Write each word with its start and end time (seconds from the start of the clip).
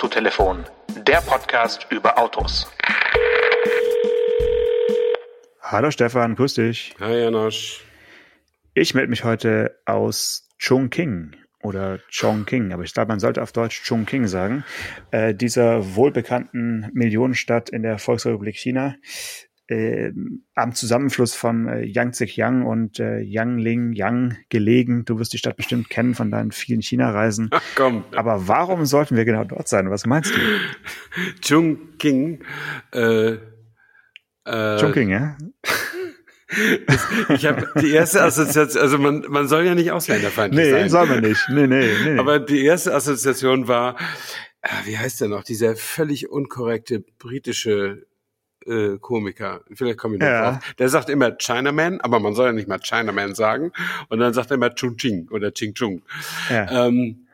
Autotelefon, 0.00 0.64
der 1.06 1.20
Podcast 1.20 1.86
über 1.90 2.18
Autos. 2.18 2.66
Hallo 5.60 5.90
Stefan, 5.90 6.36
grüß 6.36 6.54
dich. 6.54 6.94
Hi 7.00 7.20
Janosch. 7.20 7.84
Ich 8.72 8.94
melde 8.94 9.10
mich 9.10 9.24
heute 9.24 9.78
aus 9.84 10.48
Chongqing 10.58 11.36
oder 11.62 11.98
Chongqing, 12.10 12.72
aber 12.72 12.82
ich 12.82 12.94
glaube, 12.94 13.08
man 13.08 13.20
sollte 13.20 13.42
auf 13.42 13.52
Deutsch 13.52 13.86
Chongqing 13.86 14.26
sagen, 14.26 14.64
äh, 15.10 15.34
dieser 15.34 15.94
wohlbekannten 15.96 16.88
Millionenstadt 16.94 17.68
in 17.68 17.82
der 17.82 17.98
Volksrepublik 17.98 18.56
China, 18.56 18.96
äh, 19.70 20.12
am 20.54 20.74
Zusammenfluss 20.74 21.34
von 21.34 21.68
äh, 21.68 21.84
Yangtze-Kiang 21.84 22.66
und 22.66 22.98
äh, 22.98 23.20
Yangling-Yang 23.20 24.36
gelegen. 24.48 25.04
Du 25.04 25.18
wirst 25.18 25.32
die 25.32 25.38
Stadt 25.38 25.56
bestimmt 25.56 25.88
kennen 25.90 26.14
von 26.14 26.30
deinen 26.30 26.50
vielen 26.50 26.82
China-Reisen. 26.82 27.50
Ach 27.52 27.62
komm. 27.76 28.04
Aber 28.16 28.48
warum 28.48 28.84
sollten 28.84 29.16
wir 29.16 29.24
genau 29.24 29.44
dort 29.44 29.68
sein? 29.68 29.90
Was 29.90 30.06
meinst 30.06 30.34
du? 30.34 30.40
Chongqing. 31.48 32.42
Äh, 32.92 33.36
äh, 34.44 34.78
Chongqing, 34.78 35.08
ja? 35.08 35.38
ich 37.28 37.46
habe 37.46 37.70
die 37.80 37.92
erste 37.92 38.22
Assoziation, 38.22 38.82
also 38.82 38.98
man, 38.98 39.24
man 39.28 39.46
soll 39.46 39.64
ja 39.64 39.76
nicht 39.76 39.92
ausländerfeindlich 39.92 40.64
nee, 40.64 40.70
sein. 40.72 40.82
Nee, 40.82 40.88
soll 40.88 41.06
man 41.06 41.20
nicht. 41.20 41.48
Nee, 41.48 41.68
nee, 41.68 41.92
nee. 42.04 42.18
Aber 42.18 42.40
die 42.40 42.64
erste 42.64 42.92
Assoziation 42.92 43.68
war, 43.68 43.96
äh, 44.62 44.68
wie 44.84 44.98
heißt 44.98 45.20
der 45.20 45.28
noch, 45.28 45.44
dieser 45.44 45.76
völlig 45.76 46.28
unkorrekte 46.28 47.04
britische 47.18 48.09
äh, 48.66 48.98
Komiker, 48.98 49.60
vielleicht 49.72 49.98
komme 49.98 50.16
ich 50.16 50.20
noch 50.20 50.28
ja. 50.28 50.52
drauf, 50.52 50.74
der 50.78 50.88
sagt 50.88 51.08
immer 51.08 51.36
Chinaman, 51.38 52.00
aber 52.00 52.20
man 52.20 52.34
soll 52.34 52.46
ja 52.46 52.52
nicht 52.52 52.68
mal 52.68 52.80
Chinaman 52.80 53.34
sagen. 53.34 53.72
Und 54.08 54.18
dann 54.18 54.32
sagt 54.32 54.50
er 54.50 54.56
immer 54.56 54.74
Chung 54.74 54.96
Ching 54.96 55.28
oder 55.30 55.52
Ching 55.52 55.74
Chung. 55.74 56.02
Ja. 56.50 56.86
Ähm, 56.86 57.26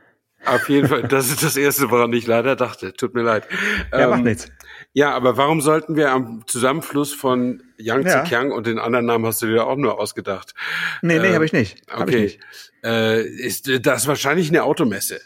auf 0.45 0.69
jeden 0.69 0.87
Fall, 0.87 1.03
das 1.03 1.29
ist 1.29 1.43
das 1.43 1.57
Erste, 1.57 1.91
woran 1.91 2.13
ich 2.13 2.27
leider 2.27 2.55
dachte. 2.55 2.93
Tut 2.93 3.15
mir 3.15 3.23
leid. 3.23 3.49
Ja, 3.91 4.05
ähm, 4.05 4.11
macht 4.11 4.25
nichts. 4.25 4.53
Ja, 4.93 5.11
aber 5.11 5.37
warum 5.37 5.61
sollten 5.61 5.97
wir 5.97 6.11
am 6.11 6.45
Zusammenfluss 6.47 7.13
von 7.13 7.63
Yangtze 7.77 8.23
Kiang 8.27 8.53
und 8.53 8.67
den 8.67 8.79
anderen 8.79 9.07
Namen 9.07 9.27
hast 9.27 9.43
du 9.43 9.47
dir 9.47 9.67
auch 9.67 9.77
nur 9.77 9.99
ausgedacht? 9.99 10.55
Nee, 11.03 11.19
nee, 11.19 11.29
äh, 11.29 11.35
habe 11.35 11.45
ich 11.45 11.53
nicht. 11.53 11.83
Hab 11.91 12.03
okay. 12.03 12.25
Ich 12.25 12.39
nicht. 12.39 12.41
Äh, 12.85 13.23
ist 13.23 13.69
das 13.85 14.07
wahrscheinlich 14.07 14.49
eine 14.49 14.63
Automesse? 14.63 15.21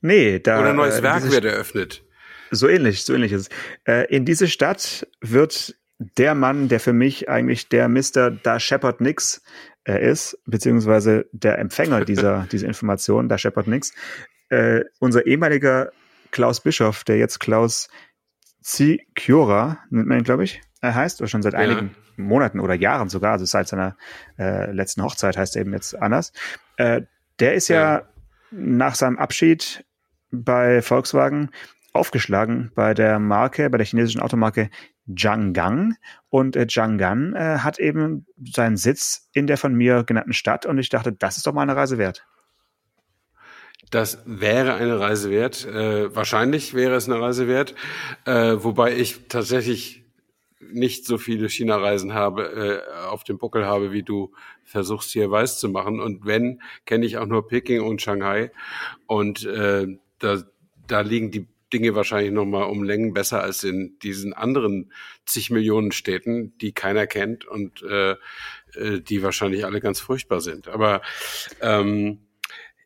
Nee, 0.00 0.38
da. 0.40 0.60
Oder 0.60 0.70
ein 0.70 0.76
neues 0.76 0.98
äh, 0.98 1.02
Werk 1.02 1.30
wird 1.30 1.44
eröffnet. 1.44 2.04
So 2.50 2.68
ähnlich, 2.68 3.04
so 3.04 3.14
ähnlich 3.14 3.32
ist 3.32 3.48
es. 3.48 3.48
Äh, 3.84 4.14
in 4.14 4.24
diese 4.24 4.48
Stadt 4.48 5.06
wird 5.20 5.74
der 5.98 6.34
Mann, 6.34 6.68
der 6.68 6.80
für 6.80 6.92
mich 6.92 7.28
eigentlich 7.28 7.68
der 7.68 7.88
Mr. 7.88 8.30
Da 8.30 8.60
Shepard 8.60 9.00
Nix 9.00 9.42
äh, 9.84 10.10
ist, 10.10 10.38
beziehungsweise 10.46 11.26
der 11.32 11.58
Empfänger 11.58 12.04
dieser, 12.04 12.46
dieser 12.50 12.66
Information, 12.66 13.28
Da 13.28 13.38
Shepard 13.38 13.66
Nix, 13.66 13.92
äh, 14.50 14.82
unser 14.98 15.26
ehemaliger 15.26 15.90
Klaus 16.30 16.60
Bischof, 16.60 17.04
der 17.04 17.18
jetzt 17.18 17.38
Klaus 17.38 17.88
Zikiora, 18.60 19.78
nennt 19.90 20.08
man 20.08 20.18
ihn, 20.18 20.24
glaube 20.24 20.44
ich, 20.44 20.62
er 20.80 20.94
heißt, 20.94 21.20
oder 21.20 21.28
schon 21.28 21.42
seit 21.42 21.52
ja. 21.54 21.60
einigen 21.60 21.94
Monaten 22.16 22.60
oder 22.60 22.74
Jahren 22.74 23.08
sogar, 23.08 23.32
also 23.32 23.44
seit 23.44 23.68
seiner 23.68 23.96
äh, 24.38 24.70
letzten 24.72 25.02
Hochzeit 25.02 25.36
heißt 25.36 25.56
er 25.56 25.62
eben 25.62 25.72
jetzt 25.72 25.94
anders. 26.00 26.32
Äh, 26.76 27.02
der 27.40 27.54
ist 27.54 27.68
ja, 27.68 27.76
ja 27.76 28.08
nach 28.50 28.94
seinem 28.94 29.18
Abschied 29.18 29.84
bei 30.30 30.82
Volkswagen 30.82 31.50
aufgeschlagen 31.94 32.72
bei 32.74 32.92
der 32.92 33.18
Marke, 33.18 33.70
bei 33.70 33.78
der 33.78 33.86
chinesischen 33.86 34.20
Automarke 34.20 34.68
Jianggang. 35.06 35.94
Und 36.28 36.56
äh, 36.56 36.66
Jianggan 36.68 37.34
äh, 37.34 37.58
hat 37.58 37.78
eben 37.78 38.26
seinen 38.44 38.76
Sitz 38.76 39.28
in 39.32 39.46
der 39.46 39.56
von 39.56 39.74
mir 39.74 40.04
genannten 40.04 40.32
Stadt. 40.32 40.66
Und 40.66 40.78
ich 40.78 40.88
dachte, 40.88 41.12
das 41.12 41.36
ist 41.36 41.46
doch 41.46 41.54
mal 41.54 41.62
eine 41.62 41.76
Reise 41.76 41.96
wert. 41.96 42.26
Das 43.90 44.22
wäre 44.26 44.74
eine 44.74 44.98
Reise 44.98 45.30
wert. 45.30 45.64
Äh, 45.66 46.14
wahrscheinlich 46.14 46.74
wäre 46.74 46.96
es 46.96 47.08
eine 47.08 47.20
Reise 47.20 47.46
wert. 47.46 47.74
Äh, 48.24 48.56
wobei 48.58 48.96
ich 48.96 49.28
tatsächlich 49.28 50.04
nicht 50.58 51.06
so 51.06 51.18
viele 51.18 51.48
China-Reisen 51.48 52.14
habe, 52.14 52.82
äh, 52.88 53.06
auf 53.06 53.22
dem 53.22 53.38
Buckel 53.38 53.66
habe, 53.66 53.92
wie 53.92 54.02
du 54.02 54.32
versuchst 54.64 55.12
hier 55.12 55.30
weiß 55.30 55.60
zu 55.60 55.68
machen. 55.68 56.00
Und 56.00 56.26
wenn, 56.26 56.60
kenne 56.86 57.06
ich 57.06 57.18
auch 57.18 57.26
nur 57.26 57.46
Peking 57.46 57.82
und 57.82 58.02
Shanghai. 58.02 58.50
Und 59.06 59.44
äh, 59.44 59.86
da, 60.18 60.42
da 60.88 61.00
liegen 61.00 61.30
die 61.30 61.46
Dinge 61.72 61.94
wahrscheinlich 61.94 62.32
noch 62.32 62.44
mal 62.44 62.64
um 62.64 62.82
Längen 62.82 63.12
besser 63.12 63.42
als 63.42 63.64
in 63.64 63.98
diesen 64.02 64.32
anderen 64.32 64.92
zig 65.26 65.50
Millionen 65.50 65.92
Städten, 65.92 66.56
die 66.58 66.72
keiner 66.72 67.06
kennt 67.06 67.44
und 67.46 67.82
äh, 67.82 68.12
äh, 68.74 69.00
die 69.00 69.22
wahrscheinlich 69.22 69.64
alle 69.64 69.80
ganz 69.80 70.00
furchtbar 70.00 70.40
sind. 70.40 70.68
Aber 70.68 71.02
ähm, 71.60 72.26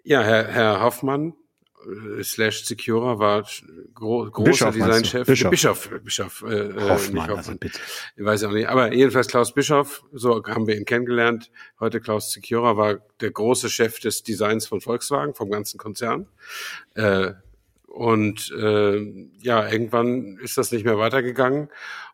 ja, 0.05 0.23
Herr, 0.23 0.47
Herr 0.47 0.81
Hoffmann 0.81 1.35
äh, 1.87 2.23
slash 2.23 2.65
Secura 2.65 3.19
war 3.19 3.47
gro 3.95 4.31
großer 4.31 4.71
Designchef. 4.71 5.27
Bischof. 5.27 5.51
Bischof, 5.51 5.91
Bischof 6.03 6.45
äh, 6.47 6.55
äh 6.55 6.89
Hoffmann, 6.89 7.23
Hoffmann. 7.23 7.37
Also 7.37 7.55
bitte. 7.57 7.79
Ich 8.17 8.25
weiß 8.25 8.45
auch 8.45 8.53
nicht. 8.53 8.69
Aber 8.69 8.93
jedenfalls 8.93 9.29
Klaus 9.29 9.53
Bischof, 9.53 10.05
so 10.13 10.43
haben 10.47 10.67
wir 10.67 10.77
ihn 10.77 10.85
kennengelernt. 10.85 11.51
Heute 11.81 12.01
Klaus 12.01 12.33
Secura 12.33 12.77
war 12.77 12.99
der 13.21 13.31
große 13.31 13.71
Chef 13.71 14.01
des 14.01 14.23
Designs 14.23 14.67
von 14.67 14.81
Volkswagen, 14.81 15.35
vom 15.35 15.51
ganzen 15.51 15.79
Konzern. 15.79 16.29
Äh, 16.95 17.33
und 17.89 18.53
äh, 18.57 19.01
ja, 19.39 19.69
irgendwann 19.69 20.39
ist 20.39 20.59
das 20.59 20.71
nicht 20.73 20.85
mehr 20.85 20.99
weitergegangen. 20.99 21.69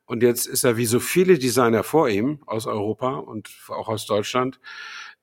Und 0.06 0.22
jetzt 0.22 0.46
ist 0.46 0.64
er 0.64 0.76
wie 0.76 0.86
so 0.86 1.00
viele 1.00 1.38
Designer 1.38 1.82
vor 1.82 2.08
ihm 2.08 2.40
aus 2.46 2.66
Europa 2.66 3.16
und 3.16 3.48
auch 3.68 3.88
aus 3.88 4.06
Deutschland 4.06 4.60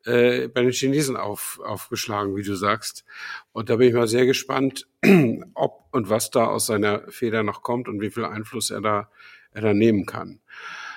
äh, 0.05 0.47
bei 0.47 0.61
den 0.61 0.71
Chinesen 0.71 1.15
auf, 1.15 1.59
aufgeschlagen, 1.63 2.35
wie 2.35 2.43
du 2.43 2.55
sagst. 2.55 3.05
Und 3.51 3.69
da 3.69 3.75
bin 3.75 3.87
ich 3.87 3.93
mal 3.93 4.07
sehr 4.07 4.25
gespannt, 4.25 4.87
ob 5.53 5.87
und 5.91 6.09
was 6.09 6.31
da 6.31 6.45
aus 6.45 6.65
seiner 6.65 7.03
Feder 7.09 7.43
noch 7.43 7.61
kommt 7.61 7.87
und 7.87 8.01
wie 8.01 8.09
viel 8.09 8.25
Einfluss 8.25 8.71
er 8.71 8.81
da, 8.81 9.09
er 9.51 9.61
da 9.61 9.73
nehmen 9.73 10.05
kann. 10.05 10.39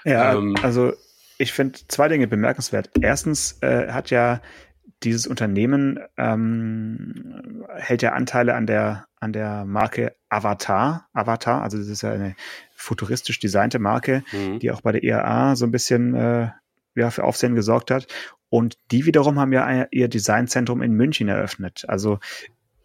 Ja, 0.05 0.35
ähm, 0.35 0.57
also 0.63 0.95
ich 1.39 1.53
finde 1.53 1.79
zwei 1.89 2.09
Dinge 2.09 2.27
bemerkenswert. 2.27 2.91
Erstens 3.01 3.59
äh, 3.61 3.93
hat 3.93 4.11
ja 4.11 4.41
dieses 5.05 5.27
Unternehmen 5.27 6.01
ähm, 6.17 7.65
hält 7.75 8.03
ja 8.03 8.13
Anteile 8.13 8.55
an 8.55 8.67
der 8.67 9.07
an 9.21 9.33
der 9.33 9.65
Marke 9.65 10.15
Avatar. 10.29 11.09
Avatar, 11.13 11.63
also 11.63 11.79
das 11.79 11.89
ist 11.89 12.03
ja 12.03 12.13
eine 12.13 12.37
futuristisch 12.75 13.41
designte 13.41 13.79
Marke, 13.79 14.23
mhm. 14.33 14.59
die 14.59 14.71
auch 14.71 14.83
bei 14.83 14.93
der 14.93 15.03
IAA 15.03 15.57
so 15.57 15.65
ein 15.65 15.71
bisschen 15.71 16.15
äh, 16.15 16.51
ja, 16.95 17.11
für 17.11 17.25
Aufsehen 17.25 17.55
gesorgt 17.55 17.91
hat. 17.91 18.07
Und 18.51 18.77
die 18.91 19.07
wiederum 19.07 19.41
haben 19.41 19.53
ja 19.53 19.87
ihr 19.91 20.09
Designzentrum 20.09 20.83
in 20.83 20.93
München 20.93 21.29
eröffnet. 21.29 21.85
Also 21.89 22.19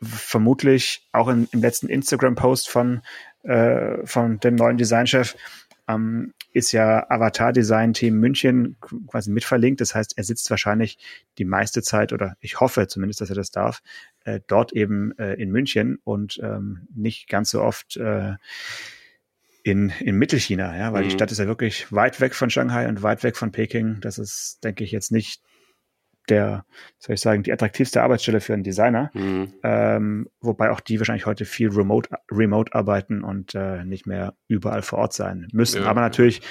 vermutlich 0.02 1.08
auch 1.12 1.28
in, 1.28 1.48
im 1.52 1.62
letzten 1.62 1.90
Instagram-Post 1.90 2.70
von, 2.70 3.02
äh, 3.44 3.98
von 4.06 4.40
dem 4.40 4.56
neuen 4.56 4.78
Designchef 4.78 5.36
ähm, 5.90 6.34
ist 6.54 6.72
ja 6.72 7.10
Avatar 7.10 7.52
Design 7.52 7.94
Team 7.94 8.20
München 8.20 8.78
quasi 9.08 9.32
mitverlinkt. 9.32 9.82
Das 9.82 9.96
heißt, 9.96 10.18
er 10.18 10.24
sitzt 10.24 10.50
wahrscheinlich 10.50 10.98
die 11.38 11.46
meiste 11.46 11.82
Zeit 11.82 12.14
oder 12.14 12.38
ich 12.40 12.60
hoffe 12.60 12.88
zumindest, 12.88 13.22
dass 13.22 13.30
er 13.30 13.36
das 13.36 13.52
darf, 13.52 13.82
äh, 14.24 14.40
dort 14.48 14.72
eben 14.74 15.18
äh, 15.18 15.34
in 15.34 15.52
München 15.52 16.00
und 16.04 16.40
ähm, 16.44 16.88
nicht 16.94 17.28
ganz 17.28 17.50
so 17.50 17.62
oft 17.62 17.98
äh, 17.98 18.36
in, 19.64 19.92
in 20.00 20.16
Mittelchina, 20.16 20.78
ja, 20.78 20.94
weil 20.94 21.04
mhm. 21.04 21.10
die 21.10 21.14
Stadt 21.14 21.32
ist 21.32 21.40
ja 21.40 21.48
wirklich 21.48 21.92
weit 21.92 22.22
weg 22.22 22.34
von 22.34 22.50
Shanghai 22.50 22.88
und 22.88 23.04
weit 23.04 23.24
weg 23.24 23.36
von 23.36 23.52
Peking. 23.52 24.00
Das 24.02 24.18
ist, 24.18 24.64
denke 24.64 24.84
ich, 24.84 24.92
jetzt 24.92 25.12
nicht 25.12 25.42
der, 26.30 26.66
soll 26.98 27.16
ich 27.16 27.22
sagen, 27.22 27.44
die 27.44 27.52
attraktivste 27.52 28.02
Arbeitsstelle 28.02 28.42
für 28.42 28.54
einen 28.54 28.64
Designer. 28.64 29.12
Mhm. 29.14 29.54
Ähm, 29.64 30.30
wobei 30.42 30.72
auch 30.72 30.80
die 30.80 31.00
wahrscheinlich 31.00 31.26
heute 31.26 31.46
viel 31.46 31.70
remote, 31.70 32.10
remote 32.32 32.74
arbeiten 32.74 33.24
und 33.24 33.56
äh, 33.56 33.84
nicht 33.86 34.06
mehr 34.06 34.36
überall 34.48 34.82
vor 34.82 35.00
Ort 35.00 35.14
sein 35.14 35.48
müssen. 35.52 35.84
Ja. 35.84 35.90
Aber 35.90 36.02
natürlich 36.02 36.42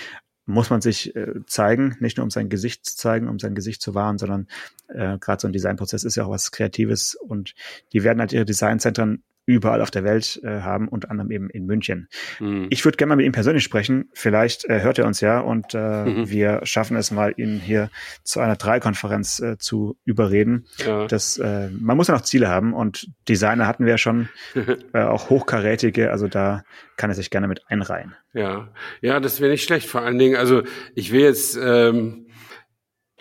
muss 0.49 0.71
man 0.71 0.81
sich 0.81 1.15
äh, 1.15 1.45
zeigen, 1.47 1.97
nicht 2.01 2.17
nur 2.17 2.25
um 2.25 2.31
sein 2.31 2.49
Gesicht 2.49 2.87
zu 2.87 2.97
zeigen, 2.97 3.29
um 3.29 3.39
sein 3.39 3.55
Gesicht 3.55 3.83
zu 3.83 3.95
wahren, 3.95 4.17
sondern 4.17 4.49
äh, 4.89 5.19
gerade 5.19 5.41
so 5.41 5.47
ein 5.47 5.53
Designprozess 5.53 6.05
ist 6.05 6.17
ja 6.17 6.25
auch 6.25 6.31
was 6.31 6.51
Kreatives 6.51 7.15
und 7.15 7.55
die 7.93 8.03
werden 8.03 8.19
halt 8.21 8.33
ihre 8.33 8.47
Designzentren 8.47 9.23
überall 9.49 9.81
auf 9.81 9.91
der 9.91 10.05
Welt 10.05 10.41
äh, 10.45 10.61
haben, 10.61 10.89
unter 10.89 11.11
anderem 11.11 11.31
eben 11.31 11.49
in 11.49 11.65
München. 11.65 12.09
Mhm. 12.39 12.67
Ich 12.69 12.85
würde 12.85 12.97
gerne 12.97 13.09
mal 13.09 13.17
mit 13.17 13.25
ihm 13.25 13.33
persönlich 13.33 13.65
sprechen. 13.65 14.11
Vielleicht 14.13 14.67
äh, 14.67 14.83
hört 14.83 14.99
er 14.99 15.07
uns 15.07 15.23
ja 15.23 15.41
und 15.41 15.75
äh, 15.75 16.05
mhm. 16.05 16.31
wir 16.31 16.61
schaffen 16.65 16.99
es 16.99 17.11
mal, 17.11 17.33
ihn 17.37 17.59
hier 17.59 17.89
zu 18.25 18.41
einer 18.41 18.57
Dreikonferenz 18.57 19.41
äh, 19.41 19.57
zu 19.57 19.97
überreden. 20.05 20.67
Ja. 20.85 21.07
Das, 21.07 21.39
äh, 21.39 21.71
man 21.71 21.97
muss 21.97 22.09
ja 22.09 22.15
noch 22.15 22.21
Ziele 22.21 22.49
haben 22.49 22.75
und 22.75 23.09
Designer 23.27 23.67
hatten 23.67 23.87
wir 23.87 23.93
ja 23.93 23.99
schon, 23.99 24.29
äh, 24.93 25.01
auch 25.01 25.31
hochkarätige, 25.31 26.11
also 26.11 26.29
da 26.29 26.63
kann 26.97 27.11
er 27.11 27.15
sich 27.15 27.31
gerne 27.31 27.49
mit 27.49 27.63
einreihen. 27.69 28.15
Ja, 28.35 28.69
ja, 29.01 29.19
das 29.19 29.41
wäre 29.41 29.51
nicht 29.51 29.65
schlecht. 29.65 29.89
Vor 29.89 30.03
allen 30.03 30.19
Dingen, 30.19 30.37
also 30.37 30.63
ich 30.95 31.11
will 31.11 31.23
jetzt 31.23 31.59
ähm, 31.61 32.28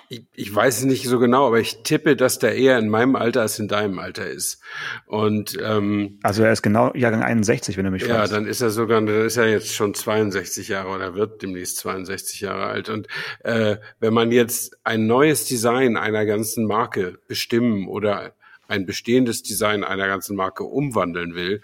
ich, 0.10 0.24
ich 0.34 0.56
weiß 0.56 0.80
es 0.80 0.86
nicht 0.86 1.08
so 1.08 1.20
genau, 1.20 1.48
aber 1.48 1.60
ich 1.60 1.84
tippe, 1.84 2.16
dass 2.16 2.40
der 2.40 2.56
eher 2.56 2.78
in 2.78 2.88
meinem 2.88 3.16
Alter 3.16 3.42
als 3.42 3.60
in 3.60 3.68
deinem 3.68 4.00
Alter 4.00 4.28
ist. 4.28 4.62
Und 5.06 5.58
ähm, 5.62 6.20
also 6.24 6.44
er 6.44 6.52
ist 6.52 6.62
genau 6.62 6.94
Jahrgang 6.94 7.24
61, 7.24 7.78
wenn 7.78 7.86
du 7.86 7.92
mich 7.92 8.04
ja, 8.04 8.16
fragst. 8.16 8.32
Ja, 8.32 8.40
dann 8.40 8.48
ist 8.48 8.62
er 8.62 8.70
sogar, 8.70 9.02
dann 9.02 9.26
ist 9.26 9.38
er 9.38 9.50
jetzt 9.50 9.74
schon 9.74 9.94
62 9.94 10.70
Jahre 10.70 10.90
oder 10.90 11.16
wird 11.16 11.42
demnächst 11.42 11.78
62 11.78 12.42
Jahre 12.42 12.68
alt. 12.68 12.90
Und 12.90 13.08
äh, 13.44 13.78
wenn 14.00 14.14
man 14.14 14.32
jetzt 14.32 14.78
ein 14.84 15.08
neues 15.08 15.46
Design 15.46 15.98
einer 15.98 16.26
ganzen 16.26 16.66
Marke 16.66 17.20
bestimmen 17.28 17.88
oder 17.88 18.34
ein 18.68 18.86
bestehendes 18.86 19.44
Design 19.44 19.84
einer 19.84 20.08
ganzen 20.08 20.36
Marke 20.36 20.64
umwandeln 20.64 21.36
will, 21.36 21.62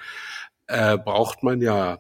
äh, 0.68 0.98
braucht 0.98 1.44
man 1.44 1.62
ja 1.62 2.00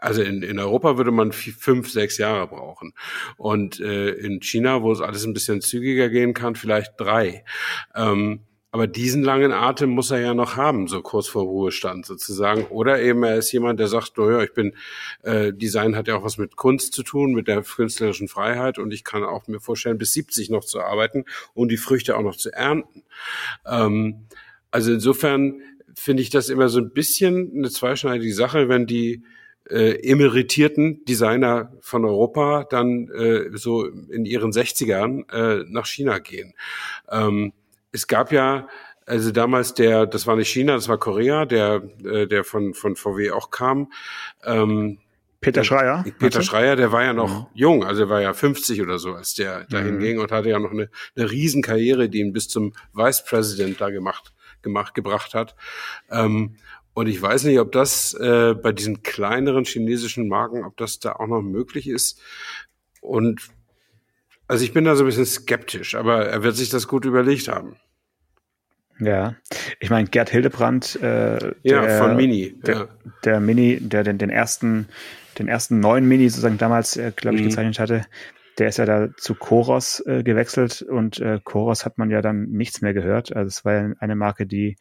also 0.00 0.22
in, 0.22 0.42
in 0.42 0.58
Europa 0.58 0.96
würde 0.96 1.10
man 1.10 1.32
fünf, 1.32 1.90
sechs 1.90 2.18
Jahre 2.18 2.46
brauchen. 2.46 2.94
Und 3.36 3.80
äh, 3.80 4.10
in 4.10 4.40
China, 4.40 4.82
wo 4.82 4.92
es 4.92 5.00
alles 5.00 5.24
ein 5.24 5.34
bisschen 5.34 5.60
zügiger 5.60 6.08
gehen 6.08 6.34
kann, 6.34 6.56
vielleicht 6.56 6.92
drei. 6.98 7.44
Ähm, 7.94 8.40
aber 8.72 8.86
diesen 8.86 9.24
langen 9.24 9.52
Atem 9.52 9.90
muss 9.90 10.12
er 10.12 10.20
ja 10.20 10.32
noch 10.32 10.56
haben, 10.56 10.86
so 10.86 11.02
kurz 11.02 11.26
vor 11.26 11.42
Ruhestand 11.42 12.06
sozusagen. 12.06 12.66
Oder 12.66 13.00
eben 13.00 13.24
er 13.24 13.36
ist 13.36 13.50
jemand, 13.50 13.80
der 13.80 13.88
sagt, 13.88 14.16
naja, 14.16 14.42
ich 14.44 14.54
bin, 14.54 14.74
äh, 15.22 15.52
Design 15.52 15.96
hat 15.96 16.06
ja 16.06 16.16
auch 16.16 16.22
was 16.22 16.38
mit 16.38 16.54
Kunst 16.54 16.92
zu 16.92 17.02
tun, 17.02 17.32
mit 17.32 17.48
der 17.48 17.62
künstlerischen 17.62 18.28
Freiheit 18.28 18.78
und 18.78 18.92
ich 18.92 19.02
kann 19.02 19.24
auch 19.24 19.48
mir 19.48 19.58
vorstellen, 19.58 19.98
bis 19.98 20.12
70 20.12 20.50
noch 20.50 20.64
zu 20.64 20.80
arbeiten 20.80 21.24
und 21.52 21.70
die 21.70 21.76
Früchte 21.76 22.16
auch 22.16 22.22
noch 22.22 22.36
zu 22.36 22.52
ernten. 22.52 23.02
Ähm, 23.66 24.26
also 24.70 24.92
insofern 24.92 25.60
finde 25.94 26.22
ich 26.22 26.30
das 26.30 26.48
immer 26.48 26.68
so 26.68 26.78
ein 26.78 26.92
bisschen 26.92 27.52
eine 27.56 27.70
zweischneidige 27.70 28.32
Sache, 28.32 28.68
wenn 28.68 28.86
die 28.86 29.24
äh, 29.70 29.92
emeritierten 30.02 31.04
Designer 31.04 31.72
von 31.80 32.04
Europa 32.04 32.66
dann 32.68 33.08
äh, 33.08 33.56
so 33.56 33.86
in 33.86 34.24
ihren 34.24 34.50
60ern 34.50 35.30
äh, 35.32 35.64
nach 35.68 35.86
China 35.86 36.18
gehen. 36.18 36.54
Ähm, 37.10 37.52
es 37.92 38.06
gab 38.06 38.32
ja 38.32 38.68
also 39.06 39.32
damals 39.32 39.74
der, 39.74 40.06
das 40.06 40.26
war 40.26 40.36
nicht 40.36 40.50
China, 40.50 40.74
das 40.74 40.88
war 40.88 40.98
Korea, 40.98 41.44
der, 41.44 41.82
äh, 42.04 42.26
der 42.28 42.44
von, 42.44 42.74
von 42.74 42.94
VW 42.94 43.32
auch 43.32 43.50
kam. 43.50 43.92
Ähm, 44.44 44.98
Peter 45.40 45.64
Schreier? 45.64 46.04
Peter 46.18 46.42
Schreier, 46.42 46.76
der 46.76 46.92
war 46.92 47.02
ja 47.02 47.12
noch 47.12 47.40
mhm. 47.40 47.46
jung, 47.54 47.84
also 47.84 48.02
er 48.02 48.08
war 48.08 48.20
ja 48.20 48.34
50 48.34 48.82
oder 48.82 48.98
so, 48.98 49.14
als 49.14 49.34
der 49.34 49.64
dahin 49.64 49.96
mhm. 49.96 50.00
ging 50.00 50.18
und 50.20 50.30
hatte 50.30 50.50
ja 50.50 50.58
noch 50.58 50.70
eine, 50.70 50.90
eine 51.16 51.30
Riesenkarriere, 51.30 52.08
die 52.08 52.20
ihn 52.20 52.32
bis 52.32 52.48
zum 52.48 52.72
Vice 52.92 53.24
President 53.24 53.80
da 53.80 53.90
gemacht, 53.90 54.32
gemacht, 54.62 54.94
gebracht 54.94 55.34
hat. 55.34 55.56
Ähm, 56.10 56.56
und 56.94 57.06
ich 57.06 57.20
weiß 57.20 57.44
nicht, 57.44 57.58
ob 57.60 57.72
das 57.72 58.14
äh, 58.14 58.54
bei 58.54 58.72
diesen 58.72 59.02
kleineren 59.02 59.64
chinesischen 59.64 60.28
Marken, 60.28 60.64
ob 60.64 60.76
das 60.76 60.98
da 60.98 61.12
auch 61.12 61.28
noch 61.28 61.42
möglich 61.42 61.88
ist. 61.88 62.20
Und 63.00 63.48
also 64.48 64.64
ich 64.64 64.72
bin 64.72 64.84
da 64.84 64.96
so 64.96 65.04
ein 65.04 65.06
bisschen 65.06 65.26
skeptisch, 65.26 65.94
aber 65.94 66.26
er 66.26 66.42
wird 66.42 66.56
sich 66.56 66.70
das 66.70 66.88
gut 66.88 67.04
überlegt 67.04 67.48
haben. 67.48 67.76
Ja, 68.98 69.36
ich 69.78 69.88
meine, 69.88 70.08
Gerd 70.08 70.28
Hildebrand, 70.28 71.00
äh, 71.02 71.54
ja, 71.62 71.80
der, 71.80 71.98
von 71.98 72.16
Mini, 72.16 72.54
der, 72.62 72.74
ja. 72.74 72.88
der 73.24 73.40
Mini, 73.40 73.78
der 73.80 74.02
den, 74.02 74.18
den 74.18 74.28
ersten, 74.28 74.88
den 75.38 75.48
ersten 75.48 75.80
neuen 75.80 76.06
Mini 76.06 76.28
sozusagen 76.28 76.58
damals, 76.58 76.96
äh, 76.96 77.12
glaube 77.14 77.36
ich, 77.36 77.42
mhm. 77.42 77.48
gezeichnet 77.48 77.78
hatte, 77.78 78.04
der 78.58 78.68
ist 78.68 78.76
ja 78.76 78.84
da 78.84 79.08
zu 79.16 79.34
Koros 79.34 80.04
äh, 80.06 80.22
gewechselt 80.22 80.82
und 80.82 81.18
äh, 81.18 81.40
Koros 81.42 81.86
hat 81.86 81.96
man 81.96 82.10
ja 82.10 82.20
dann 82.20 82.50
nichts 82.50 82.82
mehr 82.82 82.92
gehört. 82.92 83.34
Also 83.34 83.48
es 83.48 83.64
war 83.64 83.72
ja 83.72 83.94
eine 84.00 84.16
Marke, 84.16 84.46
die 84.46 84.76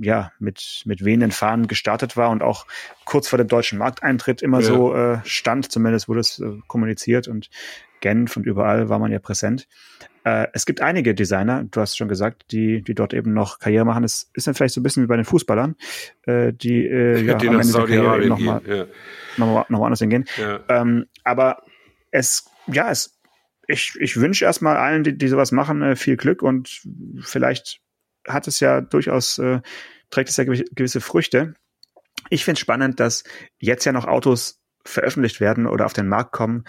ja 0.00 0.32
mit 0.38 0.82
mit 0.84 1.04
wehenden 1.04 1.30
Fahnen 1.30 1.66
gestartet 1.66 2.16
war 2.16 2.30
und 2.30 2.42
auch 2.42 2.66
kurz 3.04 3.28
vor 3.28 3.38
dem 3.38 3.48
deutschen 3.48 3.78
Markteintritt 3.78 4.42
immer 4.42 4.60
ja. 4.60 4.66
so 4.66 4.94
äh, 4.94 5.18
stand. 5.24 5.70
Zumindest 5.70 6.08
wurde 6.08 6.20
es 6.20 6.38
äh, 6.38 6.58
kommuniziert 6.66 7.28
und 7.28 7.50
Genf 8.00 8.36
und 8.36 8.46
überall 8.46 8.88
war 8.88 8.98
man 8.98 9.12
ja 9.12 9.18
präsent. 9.18 9.68
Äh, 10.24 10.48
es 10.52 10.66
gibt 10.66 10.80
einige 10.80 11.14
Designer, 11.14 11.64
du 11.64 11.80
hast 11.80 11.96
schon 11.96 12.08
gesagt, 12.08 12.52
die, 12.52 12.82
die 12.82 12.94
dort 12.94 13.14
eben 13.14 13.32
noch 13.32 13.58
Karriere 13.58 13.84
machen. 13.84 14.04
Es 14.04 14.30
ist 14.34 14.46
dann 14.46 14.54
vielleicht 14.54 14.74
so 14.74 14.80
ein 14.80 14.82
bisschen 14.82 15.02
wie 15.02 15.08
bei 15.08 15.16
den 15.16 15.24
Fußballern, 15.24 15.76
äh, 16.26 16.52
die, 16.52 16.86
äh, 16.86 17.22
ja, 17.24 17.34
die 17.34 17.48
am 17.48 17.60
Ende 17.60 17.72
der 17.72 17.86
Karriere 17.86 18.26
nochmal 18.26 18.62
ja. 18.66 18.86
noch 19.36 19.68
noch 19.68 19.78
woanders 19.78 20.00
hingehen. 20.00 20.26
Ja. 20.36 20.60
Ähm, 20.68 21.06
aber 21.24 21.62
es, 22.10 22.50
ja, 22.66 22.90
es, 22.90 23.18
ich, 23.66 23.96
ich 23.98 24.20
wünsche 24.20 24.44
erstmal 24.44 24.76
allen, 24.76 25.02
die, 25.02 25.16
die 25.16 25.28
sowas 25.28 25.50
machen, 25.50 25.82
äh, 25.82 25.96
viel 25.96 26.16
Glück 26.16 26.42
und 26.42 26.82
vielleicht 27.20 27.80
hat 28.26 28.46
es 28.48 28.60
ja 28.60 28.80
durchaus, 28.80 29.38
äh, 29.38 29.60
trägt 30.10 30.28
es 30.30 30.36
ja 30.36 30.44
gewisse 30.44 31.00
Früchte. 31.00 31.54
Ich 32.30 32.44
finde 32.44 32.54
es 32.54 32.60
spannend, 32.60 33.00
dass 33.00 33.24
jetzt 33.58 33.84
ja 33.84 33.92
noch 33.92 34.06
Autos 34.06 34.60
veröffentlicht 34.84 35.40
werden 35.40 35.66
oder 35.66 35.86
auf 35.86 35.92
den 35.92 36.08
Markt 36.08 36.32
kommen, 36.32 36.64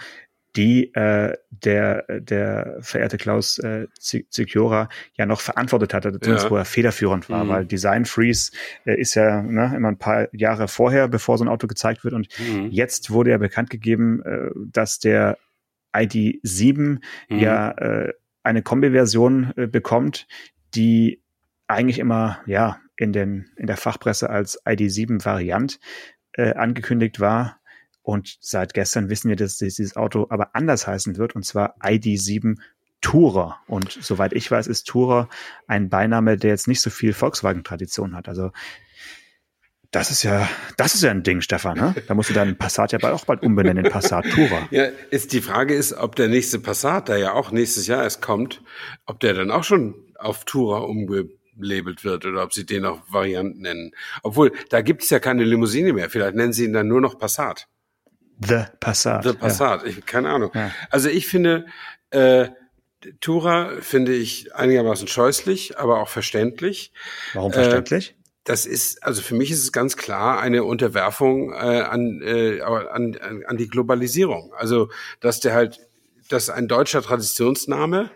die 0.56 0.94
äh, 0.94 1.34
der, 1.50 2.04
der 2.08 2.78
verehrte 2.80 3.16
Klaus 3.16 3.58
äh, 3.58 3.88
Zikiora 3.98 4.88
ja 5.14 5.26
noch 5.26 5.40
verantwortet 5.40 5.92
hatte, 5.94 6.12
zumindest 6.20 6.46
ja. 6.46 6.50
wo 6.50 6.56
er 6.56 6.64
federführend 6.64 7.28
war, 7.28 7.44
mhm. 7.44 7.48
weil 7.48 7.66
Design 7.66 8.04
Freeze 8.04 8.52
äh, 8.84 8.98
ist 8.98 9.14
ja 9.14 9.42
ne, 9.42 9.72
immer 9.74 9.88
ein 9.88 9.98
paar 9.98 10.28
Jahre 10.32 10.68
vorher, 10.68 11.08
bevor 11.08 11.38
so 11.38 11.44
ein 11.44 11.48
Auto 11.48 11.66
gezeigt 11.66 12.04
wird 12.04 12.14
und 12.14 12.28
mhm. 12.38 12.68
jetzt 12.70 13.10
wurde 13.10 13.30
ja 13.30 13.38
bekannt 13.38 13.70
gegeben, 13.70 14.22
äh, 14.22 14.50
dass 14.54 15.00
der 15.00 15.38
ID7 15.92 16.76
mhm. 16.76 17.00
ja 17.28 17.70
äh, 17.72 18.12
eine 18.44 18.62
Kombi-Version 18.62 19.54
äh, 19.56 19.66
bekommt, 19.66 20.28
die 20.74 21.23
eigentlich 21.66 21.98
immer 21.98 22.40
ja 22.46 22.80
in 22.96 23.12
den 23.12 23.50
in 23.56 23.66
der 23.66 23.76
Fachpresse 23.76 24.30
als 24.30 24.62
ID7 24.64 25.24
Variant 25.24 25.78
äh, 26.32 26.54
angekündigt 26.54 27.20
war 27.20 27.60
und 28.04 28.36
seit 28.40 28.74
gestern 28.74 29.08
wissen 29.08 29.30
wir, 29.30 29.36
dass 29.36 29.56
dieses 29.56 29.96
Auto 29.96 30.26
aber 30.28 30.54
anders 30.54 30.86
heißen 30.86 31.16
wird, 31.16 31.34
und 31.34 31.44
zwar 31.44 31.74
ID7 31.78 32.56
Tourer. 33.00 33.60
Und 33.66 33.98
soweit 33.98 34.34
ich 34.34 34.50
weiß, 34.50 34.66
ist 34.66 34.84
Tourer 34.84 35.30
ein 35.66 35.88
Beiname, 35.88 36.36
der 36.36 36.50
jetzt 36.50 36.68
nicht 36.68 36.82
so 36.82 36.90
viel 36.90 37.14
Volkswagen-Tradition 37.14 38.14
hat. 38.14 38.28
Also 38.28 38.50
das 39.90 40.10
ist 40.10 40.22
ja, 40.22 40.46
das 40.76 40.94
ist 40.94 41.02
ja 41.02 41.12
ein 41.12 41.22
Ding, 41.22 41.40
Stefan. 41.40 41.78
Ne? 41.78 41.94
Da 42.06 42.12
musst 42.12 42.28
du 42.28 42.34
deinen 42.34 42.58
Passat 42.58 42.92
ja 42.92 42.98
auch 43.10 43.24
bald 43.24 43.42
umbenennen 43.42 43.86
in 43.86 43.90
Passat 43.90 44.26
Tourer. 44.30 44.68
Ja, 44.70 44.84
ist 45.10 45.32
die 45.32 45.40
Frage 45.40 45.74
ist, 45.74 45.94
ob 45.94 46.14
der 46.14 46.28
nächste 46.28 46.58
Passat, 46.58 47.08
der 47.08 47.16
ja 47.16 47.32
auch 47.32 47.52
nächstes 47.52 47.86
Jahr 47.86 48.02
erst 48.02 48.20
kommt, 48.20 48.62
ob 49.06 49.18
der 49.20 49.32
dann 49.32 49.50
auch 49.50 49.64
schon 49.64 49.94
auf 50.16 50.44
Tourer 50.44 50.86
umgelabelt 51.56 52.04
wird 52.04 52.24
oder 52.26 52.42
ob 52.42 52.52
sie 52.52 52.66
den 52.66 52.84
auch 52.84 53.00
Variant 53.08 53.60
nennen. 53.60 53.92
Obwohl, 54.22 54.52
da 54.70 54.82
gibt 54.82 55.02
es 55.02 55.10
ja 55.10 55.18
keine 55.18 55.44
Limousine 55.44 55.92
mehr. 55.92 56.10
Vielleicht 56.10 56.34
nennen 56.34 56.52
sie 56.52 56.64
ihn 56.64 56.72
dann 56.72 56.88
nur 56.88 57.00
noch 57.00 57.18
Passat. 57.18 57.68
The 58.40 58.64
Passat. 58.80 59.24
The 59.24 59.32
Passat, 59.32 59.82
ja. 59.82 59.88
ich, 59.88 60.06
keine 60.06 60.30
Ahnung. 60.30 60.50
Ja. 60.54 60.70
Also 60.90 61.08
ich 61.08 61.26
finde, 61.26 61.66
äh, 62.10 62.48
Tura 63.20 63.72
finde 63.80 64.14
ich 64.14 64.54
einigermaßen 64.54 65.08
scheußlich, 65.08 65.78
aber 65.78 66.00
auch 66.00 66.08
verständlich. 66.08 66.92
Warum 67.34 67.52
verständlich? 67.52 68.10
Äh, 68.10 68.24
das 68.44 68.66
ist, 68.66 69.02
also 69.02 69.22
für 69.22 69.34
mich 69.34 69.50
ist 69.50 69.62
es 69.62 69.72
ganz 69.72 69.96
klar 69.96 70.40
eine 70.40 70.64
Unterwerfung 70.64 71.52
äh, 71.52 71.80
an, 71.80 72.20
äh, 72.22 72.60
an, 72.60 73.16
an 73.46 73.56
die 73.56 73.68
Globalisierung. 73.68 74.52
Also, 74.54 74.90
dass 75.20 75.40
der 75.40 75.54
halt, 75.54 75.80
dass 76.28 76.50
ein 76.50 76.68
deutscher 76.68 77.02
Traditionsname 77.02 78.10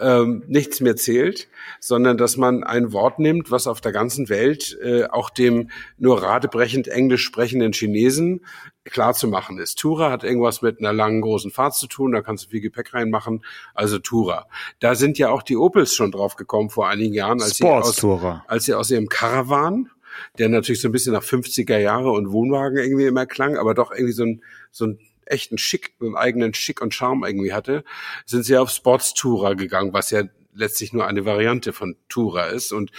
ähm, 0.00 0.42
nichts 0.46 0.80
mehr 0.80 0.96
zählt, 0.96 1.48
sondern 1.78 2.16
dass 2.16 2.36
man 2.36 2.64
ein 2.64 2.92
Wort 2.92 3.18
nimmt, 3.18 3.50
was 3.50 3.66
auf 3.66 3.80
der 3.80 3.92
ganzen 3.92 4.28
Welt 4.28 4.78
äh, 4.82 5.04
auch 5.04 5.30
dem 5.30 5.70
nur 5.98 6.22
radebrechend 6.22 6.88
Englisch 6.88 7.22
sprechenden 7.22 7.72
Chinesen 7.72 8.44
klar 8.84 9.14
zu 9.14 9.28
machen 9.28 9.58
ist. 9.58 9.78
Tura 9.78 10.10
hat 10.10 10.24
irgendwas 10.24 10.62
mit 10.62 10.80
einer 10.80 10.92
langen 10.92 11.20
großen 11.20 11.50
Fahrt 11.50 11.74
zu 11.74 11.86
tun, 11.86 12.12
da 12.12 12.22
kannst 12.22 12.46
du 12.46 12.50
viel 12.50 12.60
Gepäck 12.60 12.94
reinmachen, 12.94 13.44
also 13.74 13.98
Tura. 13.98 14.48
Da 14.78 14.94
sind 14.94 15.18
ja 15.18 15.30
auch 15.30 15.42
die 15.42 15.56
Opels 15.56 15.94
schon 15.94 16.10
drauf 16.10 16.36
gekommen 16.36 16.70
vor 16.70 16.88
einigen 16.88 17.14
Jahren, 17.14 17.40
als 17.42 17.56
sie 17.58 17.64
aus, 17.64 18.04
als 18.46 18.64
sie 18.64 18.74
aus 18.74 18.90
ihrem 18.90 19.08
Caravan 19.08 19.90
der 20.38 20.48
natürlich 20.48 20.80
so 20.80 20.88
ein 20.88 20.92
bisschen 20.92 21.12
nach 21.12 21.22
50er 21.22 21.78
Jahre 21.78 22.10
und 22.10 22.32
Wohnwagen 22.32 22.78
irgendwie 22.78 23.06
immer 23.06 23.26
klang, 23.26 23.56
aber 23.56 23.74
doch 23.74 23.92
irgendwie 23.92 24.12
so 24.12 24.24
ein, 24.24 24.42
so 24.70 24.86
ein 24.86 24.98
echten 25.30 25.58
Schick, 25.58 25.94
einen 26.00 26.16
eigenen 26.16 26.54
Schick 26.54 26.80
und 26.80 26.94
Charme 26.94 27.24
irgendwie 27.24 27.52
hatte, 27.52 27.84
sind 28.26 28.44
sie 28.44 28.56
auf 28.56 28.70
Sports 28.70 29.14
Tourer 29.14 29.54
gegangen, 29.54 29.92
was 29.92 30.10
ja 30.10 30.24
letztlich 30.54 30.92
nur 30.92 31.06
eine 31.06 31.24
Variante 31.24 31.72
von 31.72 31.96
Tourer 32.08 32.48
ist. 32.48 32.72
Und 32.72 32.90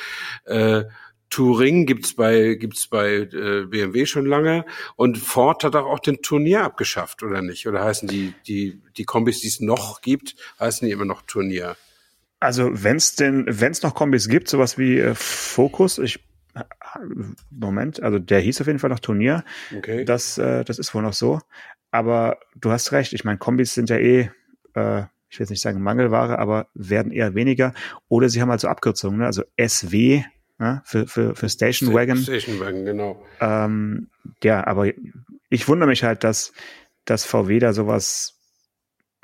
äh, 0.46 0.84
Touring 1.30 1.86
gibt's 1.86 2.14
bei 2.14 2.56
gibt's 2.56 2.88
bei 2.88 3.14
äh, 3.14 3.66
BMW 3.66 4.06
schon 4.06 4.26
lange 4.26 4.66
und 4.98 5.18
Ford 5.18 5.64
hat 5.64 5.76
auch 5.76 6.00
den 6.00 6.22
Turnier 6.22 6.64
abgeschafft 6.64 7.24
oder 7.24 7.42
nicht? 7.42 7.68
Oder 7.68 7.84
heißen 7.84 8.08
die 8.08 8.34
die 8.48 8.82
die 8.98 9.06
Kombis, 9.06 9.40
die 9.40 9.48
es 9.48 9.62
noch 9.62 10.02
gibt, 10.02 10.36
heißen 10.60 10.86
die 10.86 10.92
immer 10.92 11.06
noch 11.06 11.22
Turnier? 11.22 11.78
Also 12.42 12.70
wenn 12.74 12.98
es 12.98 13.16
denn 13.16 13.46
wenn 13.48 13.72
es 13.72 13.82
noch 13.82 13.96
Kombis 13.96 14.28
gibt, 14.28 14.50
sowas 14.50 14.78
wie 14.78 15.00
äh, 15.00 15.16
Focus, 15.16 16.00
ich 16.00 16.20
Moment, 17.50 18.02
also 18.02 18.20
der 18.20 18.40
hieß 18.40 18.62
auf 18.62 18.68
jeden 18.68 18.80
Fall 18.80 18.90
noch 18.90 19.00
Turnier. 19.00 19.44
Okay. 19.76 20.06
Das 20.06 20.38
äh, 20.38 20.64
das 20.64 20.80
ist 20.80 20.94
wohl 20.94 21.02
noch 21.02 21.14
so. 21.14 21.40
Aber 21.92 22.40
du 22.56 22.72
hast 22.72 22.92
recht. 22.92 23.14
Ich 23.14 23.24
meine, 23.26 23.38
Kombis 23.38 23.74
sind 23.74 23.90
ja 23.90 23.98
eh, 23.98 24.30
äh, 24.76 25.04
ich 25.32 25.40
will 25.40 25.46
jetzt 25.46 25.50
nicht 25.50 25.62
sagen 25.62 25.82
Mangelware, 25.82 26.40
aber 26.40 26.68
werden 26.74 27.12
eher 27.12 27.36
weniger. 27.36 27.74
Oder 28.10 28.30
sie 28.30 28.42
haben 28.42 28.50
halt 28.50 28.60
so 28.60 28.68
Abkürzungen, 28.68 29.20
ne? 29.20 29.26
also 29.26 29.44
SW 29.60 30.24
ne? 30.60 30.82
für, 30.86 31.08
für, 31.08 31.36
für 31.36 31.50
Station 31.50 31.94
Wagon. 31.94 32.18
Station 32.18 32.60
Wagon, 32.60 32.86
genau. 32.86 33.26
Ähm, 33.40 34.10
ja, 34.44 34.68
aber 34.68 34.92
ich 35.50 35.68
wundere 35.70 35.88
mich 35.88 36.04
halt, 36.04 36.26
dass, 36.26 36.52
dass 37.06 37.24
VW 37.26 37.60
da 37.60 37.72
sowas 37.72 38.40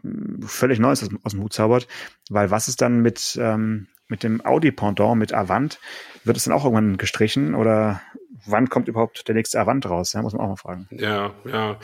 hm, 0.01 0.41
völlig 0.43 0.79
Neues 0.79 1.03
aus, 1.03 1.09
aus 1.23 1.31
dem 1.33 1.41
Hut 1.41 1.51
zaubert, 1.51 1.87
weil 2.29 2.51
was 2.51 2.69
ist 2.69 2.81
dann 2.81 3.01
mit, 3.01 3.37
ähm, 3.41 3.87
mit 4.07 4.23
dem 4.23 4.45
Audi-Pendant, 4.45 5.17
mit 5.17 5.33
Avant? 5.33 5.79
Wird 6.23 6.37
es 6.37 6.45
dann 6.45 6.53
auch 6.53 6.63
irgendwann 6.63 6.97
gestrichen 6.97 7.55
oder 7.55 8.01
wann 8.45 8.69
kommt 8.69 8.87
überhaupt 8.87 9.27
der 9.27 9.35
nächste 9.35 9.59
Avant 9.59 9.85
raus? 9.89 10.13
Ja, 10.13 10.21
muss 10.21 10.33
man 10.33 10.41
auch 10.41 10.49
mal 10.49 10.55
fragen. 10.55 10.87
Ja, 10.91 11.33
ja. 11.45 11.77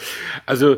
Also 0.46 0.78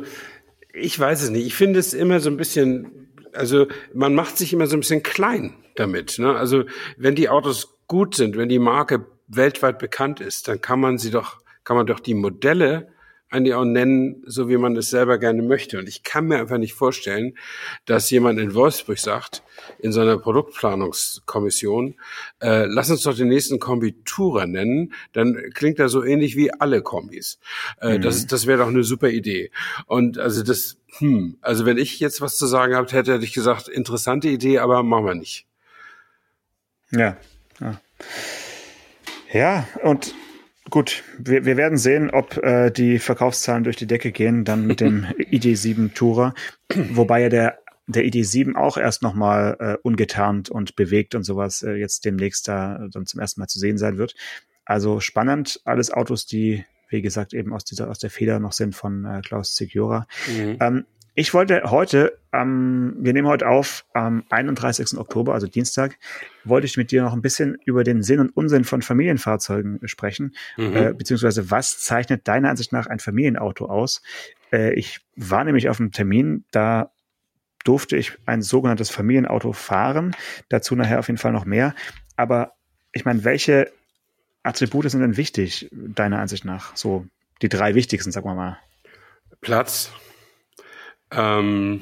ich 0.74 1.00
weiß 1.00 1.24
es 1.24 1.30
nicht. 1.30 1.46
Ich 1.46 1.56
finde 1.56 1.80
es 1.80 1.94
immer 1.94 2.20
so 2.20 2.30
ein 2.30 2.38
bisschen, 2.38 3.10
also 3.34 3.68
man 3.94 4.16
macht 4.16 4.38
sich 4.38 4.54
immer 4.54 4.68
so 4.68 4.76
ein 4.76 4.82
bisschen 4.82 5.04
klein 5.04 5.56
damit. 5.76 6.20
Ne? 6.20 6.36
Also 6.36 6.64
wenn 6.98 7.16
die 7.16 7.30
Autos 7.30 7.78
gut 7.88 8.16
sind, 8.16 8.38
wenn 8.38 8.50
die 8.50 8.60
Marke 8.60 9.06
weltweit 9.28 9.80
bekannt 9.80 10.20
ist, 10.20 10.48
dann 10.48 10.62
kann 10.62 10.80
man 10.80 10.98
sie 10.98 11.12
doch 11.12 11.40
kann 11.66 11.76
man 11.76 11.88
doch 11.88 12.00
die 12.00 12.14
Modelle 12.14 12.94
eigentlich 13.36 13.54
auch 13.54 13.66
nennen, 13.66 14.24
so 14.26 14.50
wie 14.50 14.58
man 14.58 14.76
es 14.76 14.90
selber 14.90 15.18
gerne 15.18 15.42
möchte. 15.42 15.78
Und 15.78 15.88
ich 15.88 16.04
kann 16.04 16.26
mir 16.26 16.38
einfach 16.38 16.58
nicht 16.58 16.74
vorstellen, 16.74 17.38
dass 17.86 18.10
jemand 18.10 18.40
in 18.40 18.54
Wolfsburg 18.54 18.98
sagt, 18.98 19.44
in 19.80 19.92
seiner 19.92 20.18
Produktplanungskommission, 20.18 21.96
äh, 22.42 22.66
lass 22.66 22.90
uns 22.90 23.04
doch 23.04 23.16
den 23.16 23.28
nächsten 23.28 23.60
Kombi 23.60 23.96
Tourer 24.06 24.48
nennen, 24.48 24.94
dann 25.14 25.52
klingt 25.54 25.80
er 25.80 25.90
so 25.90 26.04
ähnlich 26.04 26.36
wie 26.36 26.52
alle 26.54 26.82
Kombis. 26.82 27.40
Äh, 27.82 27.98
mhm. 27.98 28.02
Das, 28.02 28.26
das 28.28 28.48
wäre 28.48 28.60
doch 28.60 28.68
eine 28.68 28.84
super 28.84 29.10
Idee. 29.10 29.52
Und 29.86 30.18
also 30.18 30.42
das, 30.42 30.78
hm, 30.98 31.38
also 31.42 31.66
wenn 31.66 31.78
ich 31.78 32.00
jetzt 32.00 32.22
was 32.22 32.38
zu 32.38 32.46
sagen 32.46 32.76
habe, 32.76 32.92
hätte, 32.92 33.14
hätte 33.14 33.26
ich 33.26 33.34
gesagt, 33.34 33.68
interessante 33.68 34.30
Idee, 34.30 34.60
aber 34.60 34.84
machen 34.84 35.06
wir 35.06 35.16
nicht. 35.16 35.46
Ja. 36.92 37.18
Ja, 37.60 37.82
ja 39.32 39.68
und 39.84 40.14
Gut, 40.72 41.04
wir, 41.20 41.46
wir 41.46 41.58
werden 41.58 41.78
sehen, 41.78 42.10
ob 42.10 42.38
äh, 42.38 42.72
die 42.72 42.98
Verkaufszahlen 42.98 43.64
durch 43.64 43.76
die 43.76 43.86
Decke 43.86 44.12
gehen, 44.12 44.46
dann 44.46 44.66
mit 44.66 44.82
dem 44.82 45.06
ID7 45.18 45.94
Tourer, 45.94 46.34
wobei 46.74 47.22
ja 47.22 47.30
der 47.30 47.60
der 47.88 48.04
ID7 48.04 48.56
auch 48.56 48.78
erst 48.78 49.04
nochmal 49.04 49.58
äh, 49.60 49.78
ungetarnt 49.84 50.50
und 50.50 50.76
bewegt 50.76 51.14
und 51.14 51.24
sowas 51.24 51.62
äh, 51.62 51.74
jetzt 51.74 52.06
demnächst 52.06 52.48
da 52.48 52.88
dann 52.92 53.06
zum 53.06 53.20
ersten 53.20 53.40
Mal 53.42 53.48
zu 53.48 53.60
sehen 53.60 53.78
sein 53.78 53.98
wird. 53.98 54.16
Also 54.66 55.00
spannend, 55.00 55.62
alles 55.66 55.92
Autos, 55.92 56.26
die, 56.26 56.66
wie 56.90 57.04
gesagt, 57.04 57.34
eben 57.34 57.54
aus 57.54 57.64
dieser, 57.64 57.90
aus 57.90 58.00
der 58.00 58.10
Feder 58.10 58.40
noch 58.40 58.54
sind 58.54 58.76
von 58.76 59.06
äh, 59.06 59.22
Klaus 59.22 59.56
Segura. 59.56 60.08
Mhm. 60.28 60.58
Ähm, 60.60 60.86
ich 61.16 61.34
wollte 61.34 61.64
heute, 61.72 62.20
ähm, 62.34 62.94
wir 63.00 63.14
nehmen 63.14 63.28
heute 63.28 63.48
auf, 63.48 63.86
am 63.94 64.26
31. 64.30 64.98
Oktober, 64.98 65.34
also 65.34 65.48
Dienstag, 65.48 65.98
wollte 66.44 66.66
ich 66.66 66.76
mit 66.76 66.92
dir 66.92 67.04
noch 67.04 67.14
ein 67.14 67.22
bisschen 67.22 67.58
über 67.64 67.86
den 67.86 68.04
Sinn 68.04 68.20
und 68.20 68.36
Unsinn 68.36 68.66
von 68.66 68.82
Familienfahrzeugen 68.82 69.80
sprechen, 69.88 70.36
mhm. 70.58 70.76
äh, 70.76 70.94
beziehungsweise 70.94 71.50
was 71.50 71.80
zeichnet 71.80 72.28
deiner 72.28 72.50
Ansicht 72.50 72.74
nach 72.74 72.88
ein 72.88 73.00
Familienauto 73.00 73.66
aus? 73.66 74.02
Äh, 74.52 74.74
ich 74.74 75.00
war 75.16 75.46
nämlich 75.46 75.70
auf 75.70 75.80
einem 75.80 75.94
Termin, 75.94 76.44
da 76.52 76.92
durfte 77.64 77.96
ich 77.96 78.18
ein 78.26 78.42
sogenanntes 78.42 78.90
Familienauto 78.90 79.54
fahren, 79.54 80.16
dazu 80.50 80.76
nachher 80.76 81.00
auf 81.00 81.08
jeden 81.08 81.18
Fall 81.18 81.32
noch 81.32 81.46
mehr. 81.46 81.76
Aber 82.18 82.54
ich 82.92 83.06
meine, 83.06 83.24
welche 83.24 83.72
Attribute 84.44 84.92
sind 84.92 85.02
denn 85.02 85.18
wichtig, 85.18 85.70
deiner 85.72 86.20
Ansicht 86.20 86.44
nach? 86.44 86.76
So 86.76 87.08
die 87.42 87.50
drei 87.50 87.74
wichtigsten, 87.74 88.12
sagen 88.12 88.28
wir 88.28 88.36
mal. 88.36 88.60
Platz, 89.42 89.92
ähm, 91.12 91.82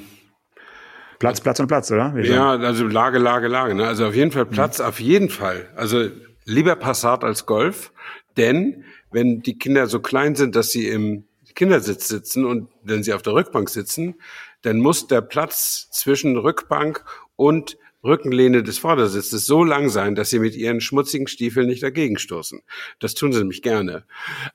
Platz, 1.19 1.41
Platz 1.41 1.59
und 1.59 1.67
Platz, 1.67 1.91
oder? 1.91 2.17
ja, 2.19 2.51
also 2.51 2.85
Lage, 2.85 3.17
Lage, 3.17 3.47
Lage. 3.47 3.75
Ne? 3.75 3.87
Also 3.87 4.05
auf 4.05 4.15
jeden 4.15 4.31
Fall 4.31 4.45
Platz, 4.45 4.79
mhm. 4.79 4.85
auf 4.85 4.99
jeden 4.99 5.29
Fall. 5.29 5.69
Also 5.75 6.09
lieber 6.45 6.75
Passat 6.75 7.23
als 7.23 7.45
Golf, 7.45 7.93
denn 8.35 8.83
wenn 9.11 9.41
die 9.41 9.57
Kinder 9.57 9.87
so 9.87 9.99
klein 9.99 10.35
sind, 10.35 10.55
dass 10.55 10.71
sie 10.71 10.87
im 10.87 11.25
Kindersitz 11.55 12.07
sitzen 12.07 12.45
und 12.45 12.69
wenn 12.83 13.03
sie 13.03 13.13
auf 13.13 13.21
der 13.21 13.33
Rückbank 13.33 13.69
sitzen, 13.69 14.15
dann 14.63 14.79
muss 14.79 15.07
der 15.07 15.21
Platz 15.21 15.89
zwischen 15.91 16.37
Rückbank 16.37 17.05
und 17.35 17.77
Rückenlehne 18.03 18.63
des 18.63 18.77
Vordersitzes 18.77 19.45
so 19.45 19.63
lang 19.63 19.89
sein, 19.89 20.15
dass 20.15 20.29
sie 20.29 20.39
mit 20.39 20.55
ihren 20.55 20.81
schmutzigen 20.81 21.27
Stiefeln 21.27 21.67
nicht 21.67 21.83
dagegen 21.83 22.17
stoßen. 22.17 22.61
Das 22.99 23.13
tun 23.13 23.31
sie 23.31 23.39
nämlich 23.39 23.61
gerne. 23.61 24.05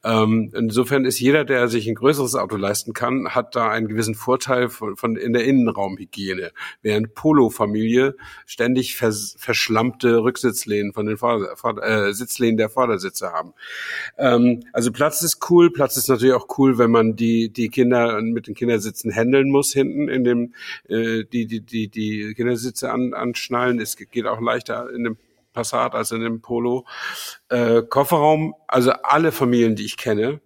Ähm, 0.04 0.52
insofern 0.54 1.04
ist 1.04 1.18
jeder, 1.18 1.44
der 1.44 1.68
sich 1.68 1.88
ein 1.88 1.94
größeres 1.94 2.34
Auto 2.34 2.56
leisten 2.56 2.92
kann, 2.92 3.30
hat 3.30 3.56
da 3.56 3.70
einen 3.70 3.88
gewissen 3.88 4.14
Vorteil 4.14 4.68
von, 4.68 4.96
von 4.96 5.16
in 5.16 5.32
der 5.32 5.44
Innenraumhygiene, 5.44 6.52
während 6.82 7.14
Polo-Familie 7.14 8.16
ständig 8.46 8.96
vers, 8.96 9.36
verschlammte 9.38 10.22
Rücksitzlehnen 10.22 10.92
von 10.92 11.06
den 11.06 11.16
Vorder-, 11.16 11.56
Vorder-, 11.56 12.08
äh, 12.08 12.12
Sitzlehnen 12.12 12.58
der 12.58 12.68
Vordersitze 12.68 13.32
haben. 13.32 13.54
Ähm, 14.18 14.64
also 14.72 14.92
Platz 14.92 15.22
ist 15.22 15.50
cool. 15.50 15.72
Platz 15.72 15.96
ist 15.96 16.08
natürlich 16.08 16.34
auch 16.34 16.48
cool, 16.58 16.78
wenn 16.78 16.90
man 16.90 17.16
die 17.16 17.50
die 17.50 17.68
Kinder 17.68 18.20
mit 18.20 18.46
den 18.46 18.54
Kindersitzen 18.54 19.10
händeln 19.10 19.50
muss 19.50 19.72
hinten 19.72 20.08
in 20.08 20.24
dem 20.24 20.52
äh, 20.88 21.24
die 21.24 21.46
die 21.46 21.60
die 21.60 21.88
die 21.88 22.34
Kindersitze 22.34 22.90
an, 22.90 23.14
an 23.14 23.34
schnallen. 23.38 23.80
Es 23.80 23.96
geht 23.96 24.26
auch 24.26 24.40
leichter 24.40 24.90
in 24.90 25.04
dem 25.04 25.16
Passat 25.52 25.94
als 25.94 26.10
in 26.12 26.20
dem 26.20 26.40
Polo. 26.40 26.86
Äh, 27.48 27.82
Kofferraum, 27.82 28.54
also 28.66 28.92
alle 29.02 29.32
Familien, 29.32 29.76
die 29.76 29.84
ich 29.84 29.96
kenne, 29.96 30.40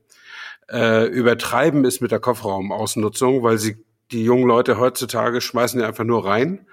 äh, 0.70 1.06
übertreiben 1.06 1.84
es 1.84 2.00
mit 2.00 2.12
der 2.12 2.20
Kofferraumausnutzung, 2.20 3.42
weil 3.42 3.58
sie 3.58 3.76
die 4.10 4.24
jungen 4.24 4.46
Leute 4.46 4.78
heutzutage 4.78 5.40
schmeißen 5.40 5.80
ja 5.80 5.86
einfach 5.86 6.04
nur 6.04 6.24
rein. 6.24 6.66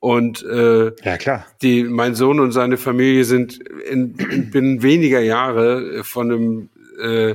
Und 0.00 0.42
äh, 0.44 0.92
ja, 1.02 1.16
klar. 1.16 1.46
Die, 1.62 1.84
mein 1.84 2.14
Sohn 2.14 2.38
und 2.38 2.52
seine 2.52 2.76
Familie 2.76 3.24
sind 3.24 3.58
in, 3.58 4.14
in 4.16 4.50
binnen 4.50 4.82
weniger 4.82 5.20
Jahre 5.20 6.04
von 6.04 6.30
einem 6.30 6.68
äh, 7.00 7.34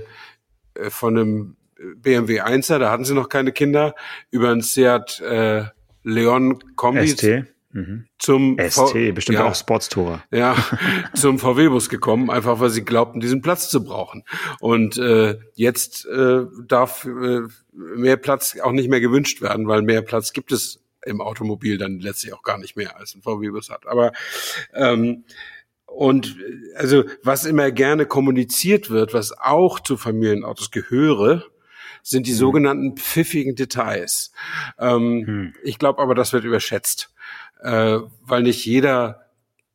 von 0.89 1.17
einem 1.17 1.55
BMW 1.95 2.41
1er, 2.41 2.79
da 2.79 2.91
hatten 2.91 3.05
sie 3.05 3.13
noch 3.13 3.29
keine 3.29 3.51
Kinder, 3.51 3.95
über 4.31 4.49
ein 4.49 4.61
Seat 4.61 5.19
äh, 5.21 5.63
Leon 6.03 6.59
Kombi. 6.75 7.07
ST. 7.07 7.45
Mhm. 7.71 8.07
Zum 8.17 8.57
ST, 8.59 8.79
v 8.79 9.13
bestimmt 9.13 9.37
ja, 9.37 9.45
auch 9.45 9.55
Sportstourer. 9.55 10.23
Ja, 10.31 10.55
zum 11.13 11.37
VW-Bus 11.37 11.89
gekommen, 11.89 12.31
einfach 12.31 12.59
weil 12.59 12.71
sie 12.71 12.83
glaubten, 12.83 13.19
diesen 13.19 13.41
Platz 13.41 13.69
zu 13.69 13.83
brauchen. 13.83 14.23
Und 14.59 14.97
äh, 14.97 15.37
jetzt 15.53 16.05
äh, 16.07 16.45
darf 16.67 17.05
äh, 17.05 17.41
mehr 17.71 18.17
Platz 18.17 18.57
auch 18.59 18.71
nicht 18.71 18.89
mehr 18.89 19.01
gewünscht 19.01 19.41
werden, 19.41 19.67
weil 19.67 19.83
mehr 19.83 20.01
Platz 20.01 20.33
gibt 20.33 20.51
es 20.51 20.81
im 21.05 21.21
Automobil 21.21 21.77
dann 21.77 21.99
letztlich 21.99 22.33
auch 22.33 22.43
gar 22.43 22.57
nicht 22.57 22.75
mehr, 22.75 22.97
als 22.97 23.15
ein 23.15 23.21
VW-Bus 23.21 23.69
hat. 23.69 23.87
Aber 23.87 24.13
ähm, 24.73 25.23
und 25.85 26.37
also 26.75 27.03
was 27.23 27.45
immer 27.45 27.71
gerne 27.71 28.05
kommuniziert 28.05 28.89
wird, 28.89 29.13
was 29.13 29.31
auch 29.37 29.79
zu 29.79 29.97
Familienautos 29.97 30.71
gehöre, 30.71 31.45
sind 32.01 32.27
die 32.27 32.31
mhm. 32.31 32.37
sogenannten 32.37 32.97
pfiffigen 32.97 33.55
Details. 33.55 34.31
Ähm, 34.79 35.19
mhm. 35.19 35.53
Ich 35.63 35.77
glaube 35.77 36.01
aber, 36.01 36.15
das 36.15 36.33
wird 36.33 36.43
überschätzt 36.43 37.13
äh, 37.59 37.99
weil 38.21 38.43
nicht 38.43 38.65
jeder 38.65 39.29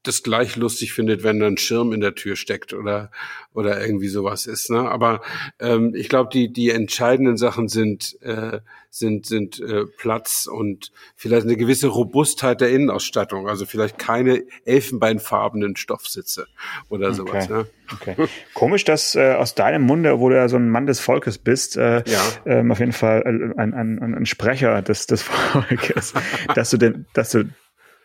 das 0.05 0.23
gleich 0.23 0.57
lustig 0.57 0.93
findet, 0.93 1.25
wenn 1.25 1.41
da 1.41 1.47
ein 1.47 1.57
Schirm 1.57 1.93
in 1.93 2.01
der 2.01 2.15
Tür 2.15 2.37
steckt 2.37 2.75
oder 2.75 3.11
oder 3.55 3.85
irgendwie 3.85 4.09
sowas 4.09 4.47
ist. 4.47 4.71
Ne? 4.71 4.81
Aber 4.81 5.23
ähm, 5.59 5.95
ich 5.95 6.09
glaube, 6.09 6.29
die 6.33 6.53
die 6.53 6.71
entscheidenden 6.71 7.37
Sachen 7.37 7.69
sind 7.69 8.21
äh, 8.21 8.61
sind 8.91 9.27
sind 9.27 9.61
äh, 9.61 9.87
Platz 9.97 10.47
und 10.47 10.93
vielleicht 11.17 11.47
eine 11.47 11.57
gewisse 11.57 11.89
Robustheit 11.89 12.61
der 12.61 12.71
Innenausstattung. 12.71 13.49
Also 13.49 13.65
vielleicht 13.65 13.99
keine 13.99 14.45
elfenbeinfarbenen 14.67 15.75
Stoffsitze 15.77 16.47
oder 16.91 17.09
okay. 17.09 17.17
sowas. 17.17 17.49
Ne? 17.49 17.67
Okay. 17.93 18.15
Komisch, 18.53 18.85
dass 18.85 19.15
äh, 19.15 19.33
aus 19.33 19.55
deinem 19.55 19.83
Munde, 19.83 20.21
wo 20.21 20.29
du 20.29 20.37
ja 20.37 20.49
so 20.49 20.57
ein 20.57 20.69
Mann 20.69 20.87
des 20.87 21.01
Volkes 21.01 21.39
bist, 21.39 21.77
äh, 21.77 22.03
ja. 22.07 22.21
ähm, 22.45 22.71
auf 22.71 22.79
jeden 22.79 22.93
Fall 22.93 23.23
äh, 23.23 23.61
ein, 23.61 23.73
ein, 23.73 24.15
ein 24.15 24.27
Sprecher 24.27 24.83
des, 24.83 25.07
des 25.07 25.23
Volkes, 25.53 26.13
dass 26.55 26.71
du 26.71 26.77
denn, 26.77 27.07
dass 27.15 27.31
du 27.31 27.45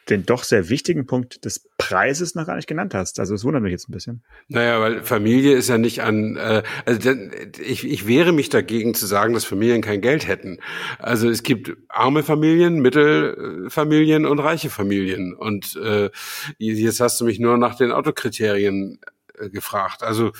den 0.10 0.26
doch 0.26 0.44
sehr 0.44 0.70
wichtigen 0.70 1.06
Punkt 1.06 1.46
des 1.46 1.70
Preises 1.78 2.36
noch 2.36 2.46
gar 2.46 2.56
nicht 2.56 2.68
genannt 2.68 2.94
hast. 2.94 3.20
Also 3.20 3.36
es 3.36 3.44
wundert 3.44 3.64
mich 3.64 3.72
jetzt 3.72 3.90
ein 3.90 3.94
bisschen. 3.94 4.24
Naja, 4.48 4.80
weil 4.82 5.04
Familie 5.04 5.56
ist 5.56 5.70
ja 5.70 5.78
nicht 5.78 6.02
an, 6.02 6.36
äh, 6.38 6.64
also 6.86 7.12
ich, 7.60 7.86
ich 7.86 8.08
wehre 8.08 8.32
mich 8.32 8.50
dagegen 8.50 8.94
zu 8.94 9.06
sagen, 9.06 9.34
dass 9.34 9.46
Familien 9.46 9.82
kein 9.82 10.02
Geld 10.02 10.28
hätten. 10.28 10.60
Also 10.98 11.30
es 11.30 11.44
gibt 11.44 11.76
arme 11.88 12.24
Familien, 12.24 12.80
Mittelfamilien 12.80 14.26
und 14.26 14.40
reiche 14.40 14.70
Familien. 14.70 15.34
Und 15.34 15.76
äh, 15.76 16.10
jetzt 16.58 17.00
hast 17.00 17.22
du 17.22 17.26
mich 17.26 17.40
nur 17.40 17.58
nach 17.58 17.76
den 17.76 17.92
Autokriterien 17.92 19.00
äh, 19.38 19.50
gefragt. 19.50 20.04
Also 20.04 20.32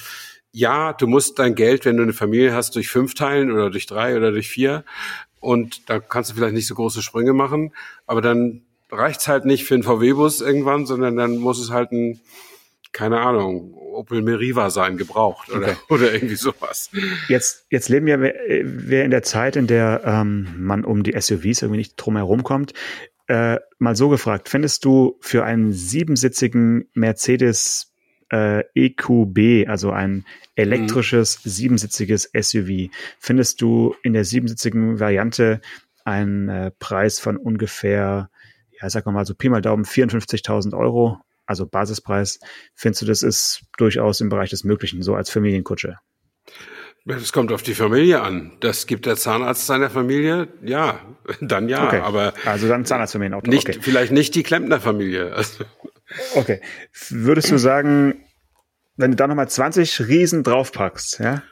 ja, 0.52 0.94
du 0.94 1.08
musst 1.08 1.38
dein 1.38 1.56
Geld, 1.56 1.86
wenn 1.86 1.98
du 1.98 2.04
eine 2.04 2.14
Familie 2.14 2.54
hast, 2.54 2.76
durch 2.76 2.90
fünf 2.90 3.14
teilen 3.14 3.52
oder 3.52 3.70
durch 3.70 3.86
drei 3.86 4.18
oder 4.18 4.32
durch 4.32 4.50
vier. 4.50 4.84
Und 5.40 5.90
da 5.90 6.00
kannst 6.00 6.32
du 6.32 6.36
vielleicht 6.36 6.54
nicht 6.54 6.68
so 6.68 6.76
große 6.76 7.02
Sprünge 7.02 7.34
machen, 7.34 7.74
aber 8.06 8.22
dann 8.22 8.66
reicht's 8.92 9.28
halt 9.28 9.46
nicht 9.46 9.66
für 9.66 9.76
einen 9.76 9.84
VW-Bus 9.84 10.42
irgendwann, 10.42 10.86
sondern 10.86 11.16
dann 11.16 11.38
muss 11.38 11.60
es 11.60 11.72
halt 11.72 11.92
ein, 11.92 12.20
keine 12.92 13.20
Ahnung, 13.20 13.74
Opel 13.74 14.22
Meriva 14.22 14.70
sein, 14.70 14.98
gebraucht 14.98 15.52
oder, 15.52 15.70
okay. 15.70 15.78
oder 15.90 16.14
irgendwie 16.14 16.36
sowas. 16.36 16.90
Jetzt, 17.28 17.66
jetzt 17.70 17.90
leben 17.90 18.06
wir, 18.06 18.20
wir 18.22 19.04
in 19.04 19.12
der 19.12 19.24
Zeit, 19.24 19.56
in 19.56 19.68
der 19.68 20.02
ähm, 20.06 20.48
man 20.58 20.86
um 20.86 21.04
die 21.04 21.20
SUVs 21.20 21.62
irgendwie 21.62 21.78
nicht 21.80 21.96
drum 21.98 22.16
herum 22.16 22.44
kommt. 22.44 22.74
Äh, 23.28 23.60
mal 23.78 23.96
so 23.96 24.10
gefragt, 24.10 24.50
findest 24.50 24.86
du 24.86 25.18
für 25.20 25.44
einen 25.44 25.72
siebensitzigen 25.72 26.90
Mercedes 26.94 27.94
äh, 28.32 28.64
EQB, 28.74 29.68
also 29.68 29.92
ein 29.92 30.26
elektrisches 30.56 31.44
mhm. 31.44 31.50
siebensitziges 31.50 32.32
SUV, 32.40 32.90
findest 33.20 33.62
du 33.62 33.96
in 34.04 34.14
der 34.14 34.24
siebensitzigen 34.24 35.00
Variante 35.00 35.62
einen 36.06 36.50
äh, 36.50 36.72
Preis 36.80 37.20
von 37.20 37.38
ungefähr 37.38 38.30
ja, 38.82 38.90
sag 38.90 39.06
mal 39.06 39.26
so 39.26 39.34
Pi 39.36 39.50
mal 39.50 39.62
Daumen 39.62 39.86
54.000 39.86 40.78
Euro, 40.78 41.20
also 41.46 41.66
Basispreis, 41.66 42.40
findest 42.76 43.02
du, 43.02 43.06
das 43.06 43.24
ist 43.24 43.64
durchaus 43.78 44.22
im 44.22 44.30
Bereich 44.30 44.50
des 44.50 44.64
Möglichen, 44.64 45.02
so 45.02 45.16
als 45.16 45.30
Familienkutsche? 45.30 45.98
Das 47.06 47.34
kommt 47.34 47.52
auf 47.52 47.64
die 47.64 47.74
Familie 47.74 48.22
an. 48.22 48.52
Das 48.60 48.86
gibt 48.86 49.06
der 49.06 49.16
Zahnarzt 49.16 49.66
seiner 49.66 49.90
Familie, 49.90 50.48
ja, 50.64 51.00
dann 51.42 51.70
ja, 51.70 51.88
okay. 51.88 52.00
aber. 52.00 52.34
Also 52.46 52.68
dann 52.68 52.86
Zahnarztfamilienauto. 52.86 53.50
Nicht, 53.50 53.68
okay. 53.68 53.80
Vielleicht 53.82 54.12
nicht 54.12 54.36
die 54.36 54.44
Klempnerfamilie. 54.44 55.34
Also. 55.34 55.66
Okay. 56.34 56.60
Würdest 57.10 57.52
du 57.52 57.60
sagen, 57.60 58.24
wenn 58.98 59.12
du 59.12 59.18
da 59.18 59.28
nochmal 59.28 59.48
20 59.48 60.08
Riesen 60.08 60.42
draufpackst, 60.42 61.20
ja, 61.20 61.44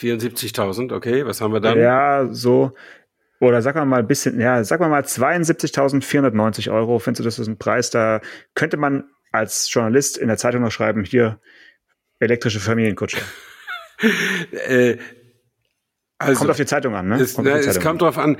74.000, 0.00 0.94
okay, 0.94 1.26
was 1.26 1.42
haben 1.42 1.52
wir 1.52 1.60
dann? 1.60 1.78
Ja, 1.78 2.26
so, 2.30 2.72
oder 3.40 3.62
sag 3.62 3.74
mal 3.74 3.98
ein 3.98 4.06
bisschen, 4.06 4.40
ja, 4.40 4.64
sag 4.64 4.80
mal 4.80 4.88
mal 4.88 5.02
72.490 5.02 6.72
Euro. 6.72 6.98
Findest 6.98 7.20
du, 7.20 7.24
das 7.24 7.38
ist 7.38 7.48
ein 7.48 7.58
Preis, 7.58 7.90
da 7.90 8.20
könnte 8.54 8.76
man 8.76 9.04
als 9.32 9.72
Journalist 9.72 10.16
in 10.16 10.28
der 10.28 10.36
Zeitung 10.38 10.62
noch 10.62 10.72
schreiben, 10.72 11.04
hier 11.04 11.38
elektrische 12.18 12.60
Familienkutsche. 12.60 13.18
äh, 14.68 14.96
also, 16.18 16.38
kommt 16.38 16.50
auf 16.50 16.56
die 16.56 16.64
Zeitung 16.64 16.94
an, 16.94 17.08
ne? 17.08 17.20
Es, 17.20 17.34
kommt, 17.34 17.46
na, 17.46 17.58
es 17.58 17.78
kommt 17.78 18.00
drauf 18.00 18.16
an. 18.16 18.38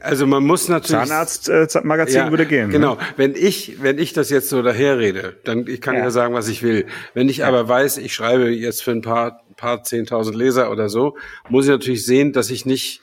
Also 0.00 0.24
man 0.28 0.44
muss 0.44 0.68
natürlich. 0.68 1.08
Zahnarzt-Magazin 1.08 2.28
äh, 2.28 2.30
würde 2.30 2.46
gehen. 2.46 2.70
Genau. 2.70 2.94
Ne? 2.94 3.00
Wenn 3.16 3.34
ich, 3.34 3.82
wenn 3.82 3.98
ich 3.98 4.12
das 4.12 4.30
jetzt 4.30 4.48
so 4.48 4.62
daherrede, 4.62 5.36
dann 5.42 5.66
ich 5.66 5.80
kann 5.80 5.96
ja. 5.96 6.02
ja 6.02 6.10
sagen, 6.10 6.34
was 6.34 6.46
ich 6.46 6.62
will. 6.62 6.86
Wenn 7.14 7.28
ich 7.28 7.38
ja. 7.38 7.48
aber 7.48 7.68
weiß, 7.68 7.98
ich 7.98 8.14
schreibe 8.14 8.50
jetzt 8.50 8.84
für 8.84 8.92
ein 8.92 9.02
paar, 9.02 9.42
paar 9.56 9.82
zehntausend 9.82 10.36
Leser 10.36 10.70
oder 10.70 10.88
so, 10.88 11.16
muss 11.48 11.64
ich 11.64 11.72
natürlich 11.72 12.06
sehen, 12.06 12.32
dass 12.32 12.50
ich 12.50 12.66
nicht 12.66 13.02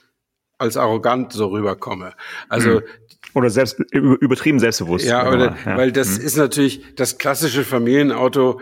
als 0.57 0.77
arrogant 0.77 1.33
so 1.33 1.47
rüberkomme. 1.47 2.13
Also 2.49 2.69
mhm. 2.69 2.81
oder 3.33 3.49
selbst 3.49 3.79
übertrieben 3.91 4.59
selbstbewusst. 4.59 5.05
Ja, 5.05 5.29
oder, 5.29 5.55
ja. 5.65 5.77
weil 5.77 5.91
das 5.91 6.19
mhm. 6.19 6.25
ist 6.25 6.37
natürlich 6.37 6.95
das 6.95 7.17
klassische 7.17 7.63
Familienauto 7.63 8.59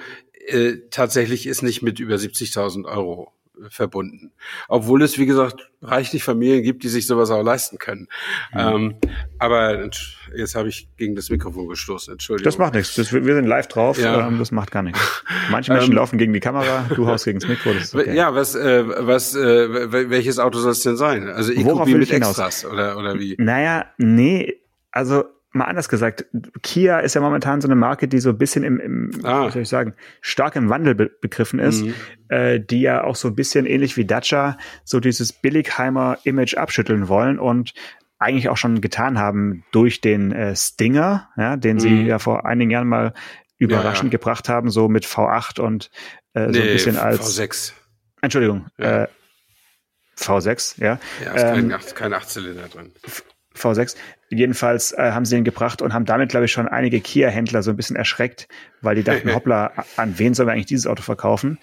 äh, 0.48 0.74
tatsächlich 0.90 1.48
ist 1.48 1.62
nicht 1.62 1.82
mit 1.82 2.00
über 2.00 2.16
70.000 2.16 2.86
Euro 2.86 3.32
verbunden. 3.70 4.32
Obwohl 4.68 5.02
es, 5.04 5.18
wie 5.18 5.26
gesagt, 5.26 5.70
reichlich 5.82 6.24
Familien 6.24 6.64
gibt, 6.64 6.84
die 6.84 6.90
sich 6.90 7.08
sowas 7.08 7.30
auch 7.30 7.44
leisten 7.44 7.78
können. 7.78 8.08
Mhm. 8.54 8.60
Ähm, 8.60 8.96
aber 9.40 9.90
jetzt 10.36 10.56
habe 10.56 10.70
ich 10.70 10.90
gegen 10.98 11.16
das 11.16 11.30
Mikrofon 11.30 11.68
gestoßen, 11.68 12.14
Entschuldigung. 12.14 12.46
Das 12.46 12.58
macht 12.58 12.74
nichts. 12.74 12.96
Das, 12.96 13.12
wir 13.12 13.36
sind 13.36 13.46
live 13.46 13.68
drauf, 13.68 13.98
ja. 13.98 14.28
ähm, 14.28 14.40
das 14.40 14.52
macht 14.52 14.72
gar 14.72 14.84
nichts. 14.84 15.24
Manche 15.52 15.74
Menschen 15.74 15.92
ähm, 15.92 15.98
laufen 15.98 16.18
gegen 16.18 16.34
die 16.34 16.40
Kamera, 16.40 16.86
du 16.96 17.08
haust 17.08 17.26
gegen 17.26 17.40
das 17.40 17.50
Mikro. 17.50 17.74
Das 17.74 17.94
okay. 17.94 18.16
Ja, 18.16 18.34
was, 18.34 18.56
äh, 18.56 18.86
was, 18.88 19.36
äh, 19.36 20.10
welches 20.10 20.40
Auto 20.40 20.60
soll 20.60 20.72
es 20.72 20.82
denn 20.82 20.98
sein? 20.98 21.28
Also 21.30 21.52
E-Kopie 21.52 21.96
mit 21.96 22.12
Extras 22.12 22.66
oder, 22.66 22.98
oder 22.98 23.20
wie? 23.20 23.36
Naja, 23.38 23.86
nee, 23.98 24.62
also 24.92 25.26
mal 25.54 25.66
anders 25.66 25.88
gesagt, 25.88 26.26
Kia 26.64 27.00
ist 27.00 27.14
ja 27.14 27.22
momentan 27.22 27.62
so 27.62 27.68
eine 27.68 27.76
Marke, 27.76 28.08
die 28.08 28.20
so 28.20 28.30
ein 28.30 28.38
bisschen 28.38 28.64
im, 28.64 28.80
im 28.80 29.12
ah. 29.24 29.48
wie 29.48 29.52
soll 29.52 29.62
ich 29.62 29.70
sagen, 29.70 29.94
stark 30.22 30.56
im 30.56 30.70
Wandel 30.70 30.96
be 30.96 31.12
begriffen 31.22 31.60
ist, 31.60 31.84
mhm. 31.84 31.94
äh, 32.30 32.60
die 32.60 32.82
ja 32.82 33.04
auch 33.04 33.16
so 33.16 33.30
ein 33.30 33.36
bisschen 33.36 33.66
ähnlich 33.66 33.96
wie 33.96 34.06
Dacia 34.06 34.58
so 34.84 35.00
dieses 35.00 35.32
Billigheimer 35.32 36.18
Image 36.24 36.56
abschütteln 36.56 37.08
wollen 37.08 37.40
und 37.40 37.74
eigentlich 38.18 38.50
auch 38.50 38.58
schon 38.58 38.82
getan 38.82 39.20
haben 39.20 39.64
durch 39.72 40.02
den 40.02 40.32
äh, 40.32 40.56
Stinger, 40.56 41.30
ja, 41.38 41.56
den 41.56 41.76
mhm. 41.76 41.80
sie 41.80 42.04
ja 42.04 42.20
vor 42.20 42.46
einigen 42.46 42.72
Jahren 42.72 42.88
mal 42.88 43.14
überraschend 43.58 44.12
ja, 44.12 44.18
ja. 44.18 44.20
gebracht 44.20 44.50
haben, 44.50 44.70
so 44.70 44.90
mit 44.90 45.06
V8 45.06 45.60
und 45.60 45.92
äh, 46.34 46.46
so 46.46 46.52
nee, 46.52 46.62
ein 46.62 46.74
bisschen 46.74 46.98
als 46.98 47.40
V6. 47.40 47.74
Entschuldigung, 48.22 48.68
ja. 48.78 49.04
äh, 49.04 49.08
V6, 50.18 50.82
ja. 50.82 51.00
Ja, 51.24 51.34
ist 51.34 51.44
ähm, 51.44 51.70
kein, 51.70 51.82
kein 51.96 52.14
Achtzylinder 52.14 52.68
drin. 52.70 52.92
V6. 53.56 53.96
Jedenfalls 54.34 54.92
äh, 54.94 55.12
haben 55.12 55.26
sie 55.26 55.38
ihn 55.38 55.44
gebracht 55.44 55.82
und 55.82 55.94
haben 55.94 56.06
damit, 56.06 56.30
glaube 56.30 56.46
ich, 56.46 56.52
schon 56.52 56.68
einige 56.68 57.02
Kia-Händler 57.02 57.64
so 57.64 57.72
ein 57.72 57.78
bisschen 57.78 57.96
erschreckt, 57.96 58.48
weil 58.82 58.96
die 58.96 59.04
dachten, 59.04 59.34
hoppla, 59.36 59.72
an 59.98 60.18
wen 60.18 60.34
sollen 60.34 60.48
wir 60.48 60.54
eigentlich 60.54 60.66
dieses 60.66 60.88
Auto 60.88 61.04
verkaufen? 61.04 61.60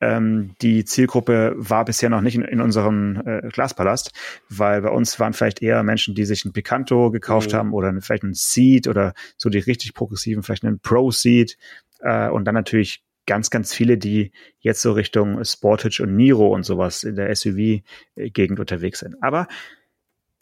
Ähm, 0.00 0.54
die 0.62 0.84
Zielgruppe 0.84 1.54
war 1.56 1.84
bisher 1.84 2.08
noch 2.08 2.22
nicht 2.22 2.34
in, 2.34 2.42
in 2.42 2.60
unserem 2.60 3.22
äh, 3.26 3.48
Glaspalast, 3.48 4.12
weil 4.48 4.80
bei 4.80 4.88
uns 4.88 5.20
waren 5.20 5.34
vielleicht 5.34 5.62
eher 5.62 5.82
Menschen, 5.82 6.14
die 6.14 6.24
sich 6.24 6.44
ein 6.44 6.52
Picanto 6.52 7.10
gekauft 7.10 7.52
mhm. 7.52 7.56
haben 7.56 7.72
oder 7.74 7.92
vielleicht 8.00 8.22
ein 8.22 8.34
Seat 8.34 8.88
oder 8.88 9.12
so 9.36 9.50
die 9.50 9.58
richtig 9.58 9.92
progressiven, 9.92 10.42
vielleicht 10.42 10.64
einen 10.64 10.80
Pro-Seat 10.80 11.58
äh, 12.00 12.28
und 12.30 12.46
dann 12.46 12.54
natürlich 12.54 13.04
ganz, 13.26 13.50
ganz 13.50 13.74
viele, 13.74 13.98
die 13.98 14.32
jetzt 14.60 14.80
so 14.80 14.92
Richtung 14.92 15.44
Sportage 15.44 16.02
und 16.02 16.16
Niro 16.16 16.48
und 16.48 16.64
sowas 16.64 17.04
in 17.04 17.16
der 17.16 17.34
SUV-Gegend 17.34 18.58
unterwegs 18.58 19.00
sind. 19.00 19.22
Aber 19.22 19.48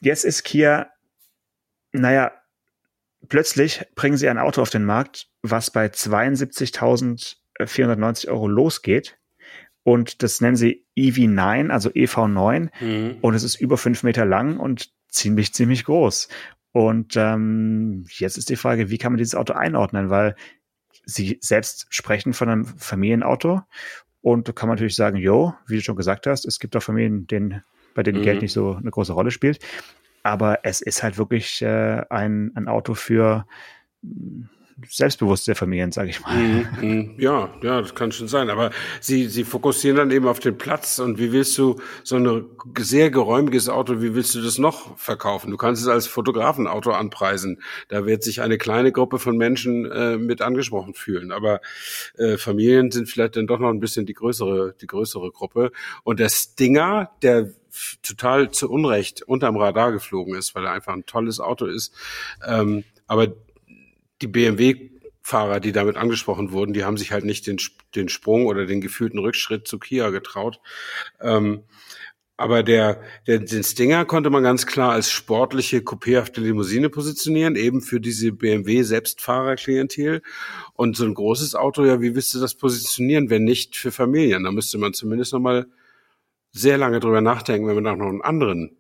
jetzt 0.01 0.25
ist 0.25 0.45
Kia, 0.45 0.89
naja, 1.93 2.33
plötzlich 3.29 3.85
bringen 3.95 4.17
sie 4.17 4.29
ein 4.29 4.39
Auto 4.39 4.61
auf 4.63 4.71
den 4.71 4.85
Markt, 4.85 5.29
was 5.43 5.71
bei 5.71 5.87
72.490 5.87 8.29
Euro 8.29 8.49
losgeht. 8.49 9.19
Und 9.83 10.23
das 10.23 10.41
nennen 10.41 10.57
sie 10.57 10.87
EV9, 10.97 11.69
also 11.71 11.91
EV9. 11.91 12.71
Mhm. 12.81 13.19
Und 13.21 13.35
es 13.35 13.43
ist 13.43 13.61
über 13.61 13.77
fünf 13.79 14.03
Meter 14.03 14.25
lang 14.27 14.59
und 14.59 14.91
ziemlich, 15.09 15.55
ziemlich 15.55 15.85
groß. 15.85 16.29
Und 16.73 17.17
ähm, 17.17 18.05
jetzt 18.11 18.37
ist 18.37 18.51
die 18.51 18.57
Frage, 18.57 18.91
wie 18.91 18.99
kann 18.99 19.13
man 19.13 19.19
dieses 19.19 19.35
Auto 19.35 19.55
einordnen? 19.55 20.11
Weil 20.11 20.37
sie 21.07 21.39
selbst 21.41 21.87
sprechen 21.89 22.35
von 22.35 22.51
einem 22.51 22.67
Familienauto. 22.67 23.63
Und 24.21 24.49
da 24.49 24.53
kann 24.53 24.69
man 24.69 24.77
natürlich 24.77 24.97
sagen, 24.97 25.17
jo, 25.17 25.55
wie 25.67 25.77
du 25.77 25.83
schon 25.83 25.97
gesagt 25.97 26.27
hast, 26.27 26.45
es 26.45 26.59
gibt 26.59 26.77
auch 26.77 26.83
Familien, 26.83 27.27
denen 27.27 27.63
bei 27.95 28.03
denen 28.03 28.21
mhm. 28.21 28.25
Geld 28.25 28.43
nicht 28.43 28.53
so 28.53 28.75
eine 28.75 28.91
große 28.91 29.13
Rolle 29.13 29.31
spielt. 29.31 29.61
Aber 30.29 30.59
es 30.63 30.83
ist 30.83 31.03
halt 31.03 31.17
wirklich 31.17 31.63
äh, 31.63 32.03
ein, 32.11 32.53
ein 32.55 32.69
Auto 32.69 32.93
für 32.93 33.47
selbstbewusste 34.87 35.55
Familien, 35.55 35.91
sage 35.91 36.11
ich 36.11 36.21
mal. 36.21 36.37
Mhm, 36.37 36.67
mhm, 36.81 37.15
ja, 37.19 37.49
ja, 37.63 37.81
das 37.81 37.95
kann 37.95 38.13
schon 38.13 38.29
sein. 38.29 38.51
Aber 38.51 38.71
sie, 39.01 39.27
sie 39.29 39.45
fokussieren 39.45 39.97
dann 39.97 40.11
eben 40.11 40.29
auf 40.29 40.39
den 40.39 40.59
Platz. 40.59 40.99
Und 40.99 41.19
wie 41.19 41.33
willst 41.33 41.57
du 41.57 41.81
so 42.05 42.17
ein 42.17 42.45
sehr 42.79 43.11
geräumiges 43.11 43.71
Auto, 43.71 44.03
wie 44.03 44.15
willst 44.15 44.35
du 44.35 44.43
das 44.43 44.59
noch 44.59 44.97
verkaufen? 44.99 45.51
Du 45.51 45.57
kannst 45.57 45.83
es 45.83 45.89
als 45.89 46.07
Fotografenauto 46.07 46.93
anpreisen. 46.93 47.63
Da 47.89 48.05
wird 48.05 48.23
sich 48.23 48.43
eine 48.43 48.59
kleine 48.59 48.93
Gruppe 48.93 49.19
von 49.19 49.37
Menschen 49.39 49.91
äh, 49.91 50.19
mit 50.19 50.43
angesprochen 50.43 50.93
fühlen. 50.93 51.33
Aber 51.33 51.61
äh, 52.19 52.37
Familien 52.37 52.91
sind 52.91 53.09
vielleicht 53.09 53.37
dann 53.37 53.47
doch 53.47 53.59
noch 53.59 53.71
ein 53.71 53.81
bisschen 53.81 54.05
die 54.05 54.15
größere, 54.15 54.75
die 54.81 54.87
größere 54.87 55.33
Gruppe. 55.33 55.73
Und 56.05 56.21
der 56.21 56.29
Stinger, 56.29 57.11
der 57.23 57.51
total 58.03 58.51
zu 58.51 58.71
Unrecht 58.71 59.23
unterm 59.23 59.57
Radar 59.57 59.93
geflogen 59.93 60.35
ist, 60.35 60.55
weil 60.55 60.65
er 60.65 60.73
einfach 60.73 60.95
ein 60.95 61.07
tolles 61.07 61.41
Auto 61.41 61.67
ist. 61.67 61.95
Ähm, 62.47 62.85
aber 63.07 63.29
die 64.21 64.27
BMW-Fahrer, 64.27 65.61
die 65.61 65.73
damit 65.73 65.97
angesprochen 65.97 66.53
wurden, 66.53 66.73
die 66.73 66.85
haben 66.85 66.97
sich 66.97 67.13
halt 67.13 67.25
nicht 67.25 67.47
den, 67.47 67.59
den 67.95 68.09
Sprung 68.09 68.47
oder 68.47 68.67
den 68.67 68.81
gefühlten 68.81 69.19
Rückschritt 69.19 69.69
zu 69.69 69.79
Kia 69.79 70.11
getraut. 70.11 70.61
Ähm, 71.21 71.65
aber 72.41 72.63
der, 72.63 73.03
der, 73.27 73.41
den 73.41 73.65
Stinger 73.65 74.05
konnte 74.05 74.31
man 74.31 74.45
ganz 74.45 74.65
klar 74.65 74.93
als 74.93 75.11
sportliche, 75.11 75.79
coupéhafte 75.79 76.41
Limousine 76.41 76.89
positionieren, 76.89 77.57
eben 77.57 77.81
für 77.81 78.01
diese 78.01 78.31
BMW-Selbstfahrer-Klientel. 78.31 80.23
Und 80.75 80.97
so 80.97 81.05
ein 81.05 81.15
großes 81.15 81.57
Auto, 81.57 81.85
ja, 81.85 82.01
wie 82.01 82.15
willst 82.15 82.33
du 82.35 82.39
das 82.39 82.55
positionieren, 82.55 83.29
wenn 83.29 83.43
nicht 83.43 83.77
für 83.77 83.91
Familien? 83.91 84.45
Da 84.45 84.53
müsste 84.53 84.79
man 84.79 84.95
zumindest 84.95 85.33
nochmal 85.33 85.67
sehr 86.59 86.79
lange 86.79 87.01
drüber 87.01 87.21
nachdenken, 87.21 87.67
wenn 87.67 87.77
man 87.77 87.85
da 87.85 87.97
noch 87.97 88.09
einen 88.09 88.23
anderen 88.23 88.77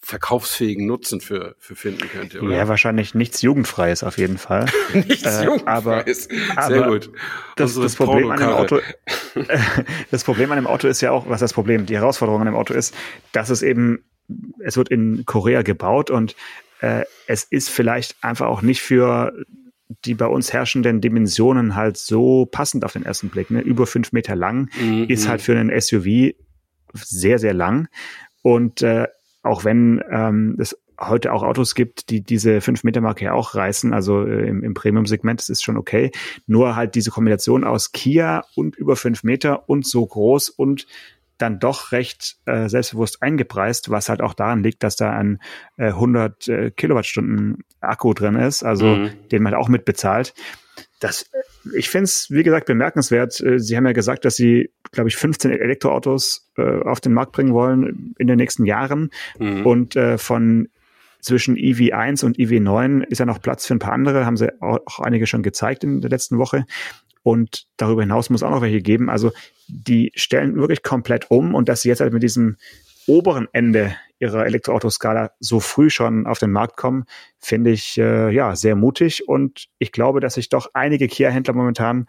verkaufsfähigen 0.00 0.86
Nutzen 0.86 1.20
für, 1.20 1.56
für 1.58 1.74
finden 1.74 2.08
könnte. 2.08 2.40
Oder? 2.40 2.56
Ja, 2.56 2.68
wahrscheinlich 2.68 3.14
nichts 3.14 3.42
Jugendfreies 3.42 4.04
auf 4.04 4.16
jeden 4.16 4.38
Fall. 4.38 4.66
nichts 4.94 5.24
äh, 5.24 5.44
Jugendfreies. 5.44 6.28
Aber, 6.56 6.68
Sehr 6.68 6.82
gut. 6.82 7.10
Das, 7.56 7.74
das 7.74 7.96
Problem 7.96 8.30
an 8.30 8.38
dem 8.38 8.48
Auto, 8.48 8.80
das 10.10 10.24
Problem 10.24 10.50
an 10.52 10.56
dem 10.56 10.66
Auto 10.66 10.86
ist 10.88 11.00
ja 11.00 11.10
auch, 11.10 11.28
was 11.28 11.40
das 11.40 11.52
Problem, 11.52 11.84
die 11.86 11.96
Herausforderung 11.96 12.40
an 12.40 12.46
dem 12.46 12.54
Auto 12.54 12.74
ist, 12.74 12.94
dass 13.32 13.50
es 13.50 13.62
eben, 13.62 14.04
es 14.60 14.76
wird 14.76 14.88
in 14.88 15.24
Korea 15.26 15.62
gebaut 15.62 16.10
und 16.10 16.36
äh, 16.80 17.04
es 17.26 17.44
ist 17.44 17.68
vielleicht 17.68 18.16
einfach 18.22 18.46
auch 18.46 18.62
nicht 18.62 18.82
für 18.82 19.32
die 20.04 20.14
bei 20.14 20.26
uns 20.26 20.52
herrschenden 20.52 21.00
Dimensionen 21.00 21.74
halt 21.74 21.96
so 21.96 22.46
passend 22.46 22.84
auf 22.84 22.92
den 22.92 23.04
ersten 23.04 23.30
Blick. 23.30 23.50
Ne? 23.50 23.60
Über 23.60 23.86
fünf 23.86 24.12
Meter 24.12 24.36
lang 24.36 24.70
mhm. 24.80 25.06
ist 25.08 25.28
halt 25.28 25.40
für 25.40 25.58
einen 25.58 25.78
SUV 25.80 26.34
sehr, 26.94 27.38
sehr 27.38 27.54
lang. 27.54 27.88
Und 28.42 28.82
äh, 28.82 29.06
auch 29.42 29.64
wenn 29.64 30.02
ähm, 30.10 30.56
es 30.58 30.76
heute 31.00 31.32
auch 31.32 31.42
Autos 31.42 31.74
gibt, 31.74 32.10
die 32.10 32.22
diese 32.22 32.58
5-Meter-Marke 32.58 33.26
ja 33.26 33.32
auch 33.32 33.54
reißen, 33.54 33.92
also 33.92 34.24
äh, 34.24 34.48
im, 34.48 34.64
im 34.64 34.74
Premium-Segment, 34.74 35.40
das 35.40 35.48
ist 35.48 35.62
schon 35.62 35.76
okay. 35.76 36.10
Nur 36.46 36.76
halt 36.76 36.94
diese 36.94 37.10
Kombination 37.10 37.64
aus 37.64 37.92
Kia 37.92 38.44
und 38.56 38.76
über 38.76 38.96
5 38.96 39.22
Meter 39.22 39.68
und 39.68 39.86
so 39.86 40.04
groß 40.04 40.50
und 40.50 40.86
dann 41.38 41.60
doch 41.60 41.92
recht 41.92 42.36
äh, 42.46 42.68
selbstbewusst 42.68 43.22
eingepreist, 43.22 43.90
was 43.90 44.08
halt 44.08 44.20
auch 44.20 44.34
daran 44.34 44.62
liegt, 44.62 44.82
dass 44.82 44.96
da 44.96 45.10
ein 45.10 45.38
äh, 45.76 45.86
100 45.86 46.48
äh, 46.48 46.70
Kilowattstunden 46.72 47.64
Akku 47.80 48.12
drin 48.12 48.34
ist, 48.34 48.64
also 48.64 48.86
mhm. 48.86 49.10
den 49.30 49.42
man 49.44 49.54
auch 49.54 49.68
mitbezahlt. 49.68 50.34
Das, 51.00 51.30
ich 51.74 51.88
finde 51.88 52.04
es, 52.04 52.26
wie 52.30 52.42
gesagt, 52.42 52.66
bemerkenswert. 52.66 53.40
Äh, 53.40 53.58
sie 53.58 53.76
haben 53.76 53.86
ja 53.86 53.92
gesagt, 53.92 54.24
dass 54.24 54.36
Sie, 54.36 54.70
glaube 54.92 55.08
ich, 55.08 55.16
15 55.16 55.50
Elektroautos 55.50 56.50
äh, 56.56 56.80
auf 56.82 57.00
den 57.00 57.12
Markt 57.12 57.32
bringen 57.32 57.52
wollen 57.52 58.14
in 58.18 58.26
den 58.26 58.36
nächsten 58.36 58.64
Jahren. 58.64 59.10
Mhm. 59.38 59.66
Und 59.66 59.96
äh, 59.96 60.18
von 60.18 60.68
zwischen 61.20 61.56
EV1 61.56 62.24
und 62.24 62.38
EV9 62.38 63.04
ist 63.04 63.18
ja 63.18 63.26
noch 63.26 63.42
Platz 63.42 63.66
für 63.66 63.74
ein 63.74 63.80
paar 63.80 63.92
andere, 63.92 64.24
haben 64.24 64.36
sie 64.36 64.50
auch 64.62 65.00
einige 65.00 65.26
schon 65.26 65.42
gezeigt 65.42 65.82
in 65.84 66.00
der 66.00 66.10
letzten 66.10 66.38
Woche. 66.38 66.64
Und 67.22 67.66
darüber 67.76 68.02
hinaus 68.02 68.30
muss 68.30 68.42
auch 68.42 68.50
noch 68.50 68.62
welche 68.62 68.80
geben. 68.80 69.10
Also 69.10 69.32
die 69.66 70.12
stellen 70.14 70.56
wirklich 70.56 70.82
komplett 70.82 71.30
um 71.30 71.54
und 71.54 71.68
dass 71.68 71.82
sie 71.82 71.88
jetzt 71.88 72.00
halt 72.00 72.12
mit 72.12 72.22
diesem 72.22 72.56
oberen 73.08 73.48
Ende 73.52 73.96
ihrer 74.18 74.46
Elektroautoskala 74.46 75.32
so 75.40 75.60
früh 75.60 75.90
schon 75.90 76.26
auf 76.26 76.38
den 76.38 76.50
Markt 76.50 76.76
kommen, 76.76 77.04
finde 77.38 77.70
ich 77.70 77.98
äh, 77.98 78.30
ja 78.30 78.56
sehr 78.56 78.76
mutig. 78.76 79.28
Und 79.28 79.68
ich 79.78 79.92
glaube, 79.92 80.20
dass 80.20 80.34
sich 80.34 80.48
doch 80.48 80.70
einige 80.74 81.08
Kia-Händler 81.08 81.54
momentan 81.54 82.06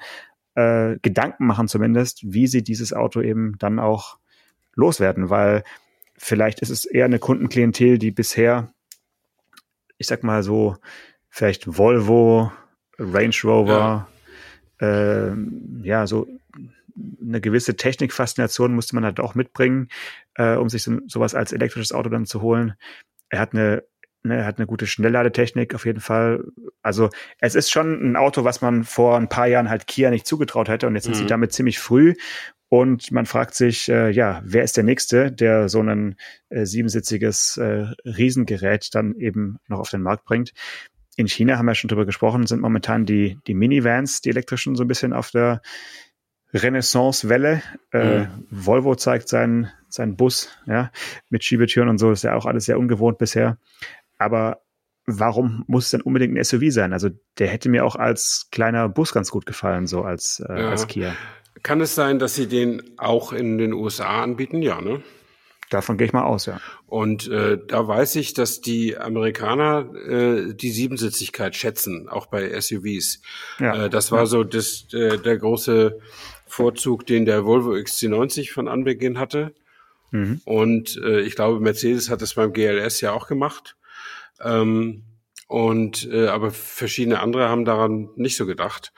äh, 0.55 0.97
Gedanken 1.01 1.45
machen 1.45 1.67
zumindest, 1.67 2.21
wie 2.23 2.47
sie 2.47 2.63
dieses 2.63 2.93
Auto 2.93 3.21
eben 3.21 3.57
dann 3.59 3.79
auch 3.79 4.17
loswerden, 4.75 5.29
weil 5.29 5.63
vielleicht 6.17 6.61
ist 6.61 6.69
es 6.69 6.85
eher 6.85 7.05
eine 7.05 7.19
Kundenklientel, 7.19 7.97
die 7.97 8.11
bisher, 8.11 8.73
ich 9.97 10.07
sag 10.07 10.23
mal 10.23 10.43
so, 10.43 10.75
vielleicht 11.29 11.77
Volvo, 11.77 12.51
Range 12.97 13.35
Rover, 13.43 14.07
ja, 14.81 15.29
äh, 15.31 15.35
ja 15.83 16.07
so 16.07 16.27
eine 17.21 17.41
gewisse 17.41 17.75
Technikfaszination 17.75 18.73
musste 18.73 18.95
man 18.95 19.05
halt 19.05 19.19
auch 19.19 19.35
mitbringen, 19.35 19.89
äh, 20.35 20.55
um 20.55 20.69
sich 20.69 20.83
so, 20.83 20.97
sowas 21.07 21.35
als 21.35 21.51
elektrisches 21.51 21.91
Auto 21.91 22.09
dann 22.09 22.25
zu 22.25 22.41
holen. 22.41 22.73
Er 23.29 23.39
hat 23.39 23.53
eine 23.53 23.83
Ne, 24.21 24.35
er 24.35 24.45
hat 24.45 24.57
eine 24.57 24.67
gute 24.67 24.85
Schnellladetechnik 24.85 25.73
auf 25.73 25.85
jeden 25.85 26.01
Fall. 26.01 26.43
Also 26.81 27.09
es 27.39 27.55
ist 27.55 27.71
schon 27.71 28.03
ein 28.03 28.17
Auto, 28.17 28.43
was 28.43 28.59
man 28.59 28.83
vor 28.83 29.15
ein 29.15 29.29
paar 29.29 29.47
Jahren 29.47 29.69
halt 29.69 29.87
Kia 29.87 30.09
nicht 30.09 30.27
zugetraut 30.27 30.67
hätte 30.67 30.87
und 30.87 30.95
jetzt 30.95 31.05
sind 31.05 31.15
sie 31.15 31.23
mhm. 31.23 31.27
damit 31.27 31.53
ziemlich 31.53 31.79
früh. 31.79 32.15
Und 32.67 33.11
man 33.11 33.25
fragt 33.25 33.55
sich, 33.55 33.87
äh, 33.87 34.09
ja, 34.09 34.41
wer 34.43 34.63
ist 34.63 34.75
der 34.75 34.83
Nächste, 34.83 35.31
der 35.31 35.69
so 35.69 35.81
ein 35.81 36.17
äh, 36.49 36.65
siebensitziges 36.65 37.57
äh, 37.57 37.87
Riesengerät 38.03 38.93
dann 38.93 39.15
eben 39.15 39.57
noch 39.67 39.79
auf 39.79 39.89
den 39.89 40.01
Markt 40.01 40.25
bringt. 40.25 40.51
In 41.15 41.27
China 41.27 41.57
haben 41.57 41.65
wir 41.65 41.75
schon 41.75 41.87
drüber 41.87 42.05
gesprochen, 42.05 42.45
sind 42.45 42.61
momentan 42.61 43.05
die, 43.05 43.39
die 43.47 43.53
Minivans, 43.53 44.21
die 44.21 44.29
elektrischen, 44.29 44.75
so 44.75 44.83
ein 44.83 44.87
bisschen 44.87 45.13
auf 45.13 45.31
der 45.31 45.61
Renaissance-Welle. 46.53 47.61
Äh, 47.91 48.19
mhm. 48.19 48.47
Volvo 48.49 48.95
zeigt 48.95 49.29
seinen, 49.29 49.71
seinen 49.87 50.15
Bus, 50.15 50.49
ja, 50.65 50.91
mit 51.29 51.43
Schiebetüren 51.43 51.89
und 51.89 51.97
so, 51.97 52.11
ist 52.11 52.23
ja 52.23 52.35
auch 52.35 52.45
alles 52.45 52.65
sehr 52.65 52.79
ungewohnt 52.79 53.17
bisher. 53.17 53.57
Aber 54.17 54.61
warum 55.05 55.63
muss 55.67 55.85
es 55.85 55.91
denn 55.91 56.01
unbedingt 56.01 56.37
ein 56.37 56.43
SUV 56.43 56.71
sein? 56.71 56.93
Also 56.93 57.09
der 57.37 57.47
hätte 57.47 57.69
mir 57.69 57.85
auch 57.85 57.95
als 57.95 58.47
kleiner 58.51 58.89
Bus 58.89 59.13
ganz 59.13 59.31
gut 59.31 59.45
gefallen, 59.45 59.87
so 59.87 60.03
als, 60.03 60.43
äh, 60.47 60.59
ja. 60.59 60.69
als 60.69 60.87
Kia. 60.87 61.15
Kann 61.63 61.81
es 61.81 61.95
sein, 61.95 62.19
dass 62.19 62.35
sie 62.35 62.47
den 62.47 62.97
auch 62.97 63.33
in 63.33 63.57
den 63.57 63.73
USA 63.73 64.23
anbieten? 64.23 64.61
Ja, 64.61 64.81
ne? 64.81 65.01
Davon 65.69 65.97
gehe 65.97 66.07
ich 66.07 66.13
mal 66.13 66.23
aus, 66.23 66.47
ja. 66.47 66.59
Und 66.87 67.27
äh, 67.27 67.59
da 67.67 67.87
weiß 67.87 68.15
ich, 68.15 68.33
dass 68.33 68.59
die 68.59 68.97
Amerikaner 68.97 69.93
äh, 69.93 70.53
die 70.55 70.71
Siebensitzigkeit 70.71 71.55
schätzen, 71.55 72.09
auch 72.09 72.25
bei 72.25 72.59
SUVs. 72.59 73.21
Ja. 73.59 73.85
Äh, 73.85 73.89
das 73.89 74.11
war 74.11 74.21
ja. 74.21 74.25
so 74.25 74.43
das, 74.43 74.87
äh, 74.93 75.19
der 75.19 75.37
große 75.37 75.99
Vorzug, 76.49 77.05
den 77.05 77.25
der 77.25 77.45
Volvo 77.45 77.71
XC90 77.71 78.51
von 78.51 78.67
Anbeginn 78.67 79.19
hatte. 79.19 79.53
Mhm. 80.11 80.41
Und 80.45 80.97
äh, 81.03 81.21
ich 81.21 81.35
glaube, 81.35 81.59
Mercedes 81.59 82.09
hat 82.09 82.21
das 82.21 82.33
beim 82.33 82.53
GLS 82.53 83.01
ja 83.01 83.13
auch 83.13 83.27
gemacht. 83.27 83.77
Ähm, 84.41 85.03
und 85.47 86.07
äh, 86.11 86.27
aber 86.27 86.51
verschiedene 86.51 87.19
andere 87.19 87.49
haben 87.49 87.65
daran 87.65 88.09
nicht 88.15 88.35
so 88.35 88.45
gedacht. 88.45 88.93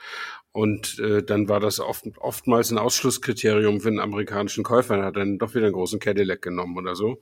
Und 0.52 0.98
äh, 0.98 1.22
dann 1.22 1.48
war 1.48 1.60
das 1.60 1.80
oft, 1.80 2.04
oftmals 2.18 2.70
ein 2.70 2.78
Ausschlusskriterium 2.78 3.80
für 3.80 3.88
einen 3.88 4.00
amerikanischen 4.00 4.64
Käufer. 4.64 4.98
Er 4.98 5.06
hat 5.06 5.16
dann 5.16 5.38
doch 5.38 5.54
wieder 5.54 5.66
einen 5.66 5.74
großen 5.74 5.98
Cadillac 5.98 6.42
genommen 6.42 6.76
oder 6.76 6.94
so. 6.94 7.20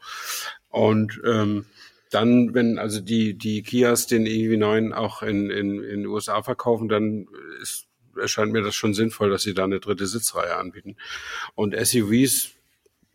Und 0.69 1.21
ähm, 1.25 1.65
dann, 2.11 2.55
wenn 2.55 2.79
also 2.79 3.01
die, 3.01 3.39
die 3.39 3.63
Kias 3.63 4.09
den 4.09 4.27
EV9 4.27 4.93
auch 4.93 5.23
in, 5.23 5.49
in, 5.49 5.81
in 5.81 6.01
den 6.01 6.07
USA 6.07 6.43
verkaufen, 6.43 6.89
dann 6.89 7.29
ist, 7.63 7.87
erscheint 8.19 8.53
mir 8.53 8.63
das 8.63 8.75
schon 8.75 8.95
sinnvoll, 8.95 9.31
dass 9.31 9.43
sie 9.43 9.55
da 9.55 9.65
eine 9.65 9.81
dritte 9.81 10.07
Sitzreihe 10.07 10.57
anbieten. 10.57 10.97
Und 11.55 11.75
SUVs, 11.77 12.53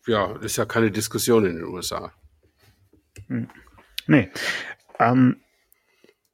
ja, 0.08 0.36
ist 0.38 0.58
ja 0.58 0.66
keine 0.66 0.92
Diskussion 0.92 1.46
in 1.46 1.56
den 1.56 1.66
USA. 1.66 2.12
Hm. 3.28 3.50
Nee. 4.08 4.30
Ähm, 5.00 5.38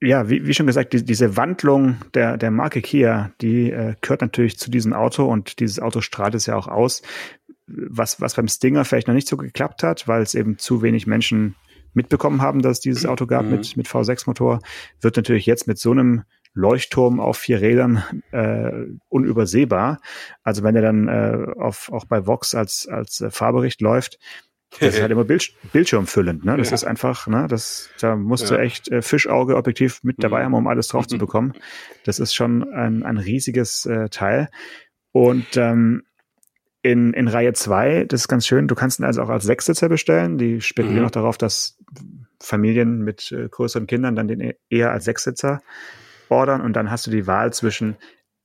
ja, 0.01 0.29
wie, 0.29 0.45
wie 0.47 0.53
schon 0.53 0.67
gesagt, 0.67 0.93
die, 0.93 1.05
diese 1.05 1.37
Wandlung 1.37 1.97
der, 2.13 2.37
der 2.37 2.51
Marke 2.51 2.81
Kia, 2.81 3.31
die 3.39 3.71
äh, 3.71 3.95
gehört 4.01 4.21
natürlich 4.21 4.57
zu 4.57 4.71
diesem 4.71 4.93
Auto 4.93 5.25
und 5.25 5.59
dieses 5.59 5.79
Auto 5.79 6.01
strahlt 6.01 6.33
es 6.33 6.47
ja 6.47 6.55
auch 6.55 6.67
aus. 6.67 7.03
Was, 7.67 8.19
was 8.19 8.35
beim 8.35 8.47
Stinger 8.47 8.83
vielleicht 8.83 9.07
noch 9.07 9.13
nicht 9.13 9.27
so 9.27 9.37
geklappt 9.37 9.83
hat, 9.83 10.07
weil 10.07 10.21
es 10.23 10.35
eben 10.35 10.57
zu 10.57 10.81
wenig 10.81 11.07
Menschen 11.07 11.55
mitbekommen 11.93 12.41
haben, 12.41 12.61
dass 12.61 12.77
es 12.77 12.79
dieses 12.81 13.05
Auto 13.05 13.27
gab 13.27 13.45
mhm. 13.45 13.51
mit, 13.51 13.77
mit 13.77 13.87
V6-Motor, 13.87 14.59
wird 15.01 15.15
natürlich 15.15 15.45
jetzt 15.45 15.67
mit 15.67 15.77
so 15.77 15.91
einem 15.91 16.23
Leuchtturm 16.53 17.19
auf 17.19 17.37
vier 17.37 17.61
Rädern 17.61 18.03
äh, 18.31 18.71
unübersehbar. 19.07 20.01
Also 20.43 20.63
wenn 20.63 20.75
er 20.75 20.81
dann 20.81 21.07
äh, 21.07 21.59
auf, 21.59 21.91
auch 21.91 22.05
bei 22.05 22.25
Vox 22.27 22.55
als, 22.55 22.87
als 22.87 23.21
äh, 23.21 23.31
Fahrbericht 23.31 23.81
läuft, 23.81 24.19
das 24.79 24.95
ist 24.95 25.01
halt 25.01 25.11
immer 25.11 25.25
Bild, 25.25 25.53
bildschirmfüllend, 25.73 26.45
ne? 26.45 26.57
Das 26.57 26.69
ja. 26.69 26.75
ist 26.75 26.83
einfach, 26.83 27.27
ne? 27.27 27.47
Das, 27.49 27.89
da 27.99 28.15
musst 28.15 28.49
ja. 28.49 28.57
du 28.57 28.61
echt 28.61 28.89
äh, 28.89 29.01
Fischauge 29.01 29.55
objektiv 29.55 29.99
mit 30.03 30.23
dabei 30.23 30.39
mhm. 30.39 30.45
haben, 30.45 30.53
um 30.53 30.67
alles 30.67 30.87
drauf 30.87 31.07
zu 31.07 31.17
bekommen. 31.17 31.53
Das 32.05 32.19
ist 32.19 32.33
schon 32.33 32.71
ein, 32.73 33.03
ein 33.03 33.17
riesiges 33.17 33.85
äh, 33.85 34.09
Teil. 34.09 34.49
Und 35.11 35.57
ähm, 35.57 36.03
in, 36.83 37.13
in 37.13 37.27
Reihe 37.27 37.53
zwei, 37.53 38.05
das 38.05 38.21
ist 38.21 38.27
ganz 38.27 38.47
schön, 38.47 38.67
du 38.67 38.75
kannst 38.75 38.99
ihn 38.99 39.05
also 39.05 39.21
auch 39.21 39.29
als 39.29 39.43
Sechssitzer 39.43 39.89
bestellen. 39.89 40.37
Die 40.37 40.61
spekulieren 40.61 41.01
mhm. 41.01 41.07
auch 41.07 41.11
darauf, 41.11 41.37
dass 41.37 41.77
Familien 42.39 43.01
mit 43.01 43.31
äh, 43.31 43.49
größeren 43.49 43.87
Kindern 43.87 44.15
dann 44.15 44.27
den 44.27 44.39
e-, 44.39 44.55
eher 44.69 44.91
als 44.91 45.05
Sechssitzer 45.05 45.61
ordern 46.31 46.61
und 46.61 46.73
dann 46.73 46.89
hast 46.89 47.05
du 47.05 47.11
die 47.11 47.27
Wahl 47.27 47.53
zwischen 47.53 47.97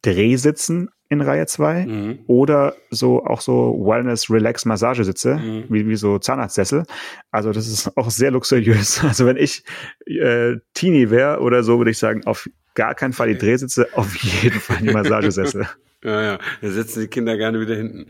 Drehsitzen 0.02 0.90
in 1.08 1.20
Reihe 1.20 1.46
2 1.46 1.86
mhm. 1.86 2.18
oder 2.26 2.74
so 2.90 3.24
auch 3.24 3.40
so 3.40 3.78
Wellness 3.78 4.28
Relax 4.28 4.64
Massagesitze, 4.64 5.36
mhm. 5.36 5.64
wie, 5.68 5.88
wie 5.88 5.96
so 5.96 6.18
Zahnarztsessel. 6.18 6.84
Also 7.30 7.52
das 7.52 7.68
ist 7.68 7.96
auch 7.96 8.10
sehr 8.10 8.30
luxuriös. 8.30 9.02
Also 9.06 9.24
wenn 9.24 9.36
ich 9.36 9.62
äh, 10.06 10.56
Teenie 10.74 11.10
wäre 11.10 11.40
oder 11.40 11.62
so, 11.62 11.78
würde 11.78 11.92
ich 11.92 11.98
sagen, 11.98 12.26
auf 12.26 12.48
gar 12.74 12.94
keinen 12.94 13.12
Fall 13.12 13.28
die 13.28 13.38
Drehsitze, 13.38 13.88
auf 13.94 14.16
jeden 14.16 14.60
Fall 14.60 14.78
die 14.82 14.92
Massagesessel. 14.92 15.66
Ja, 16.06 16.22
ja, 16.22 16.38
da 16.60 16.70
sitzen 16.70 17.00
die 17.00 17.08
Kinder 17.08 17.36
gerne 17.36 17.60
wieder 17.60 17.74
hinten. 17.74 18.06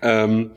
Ähm, 0.00 0.52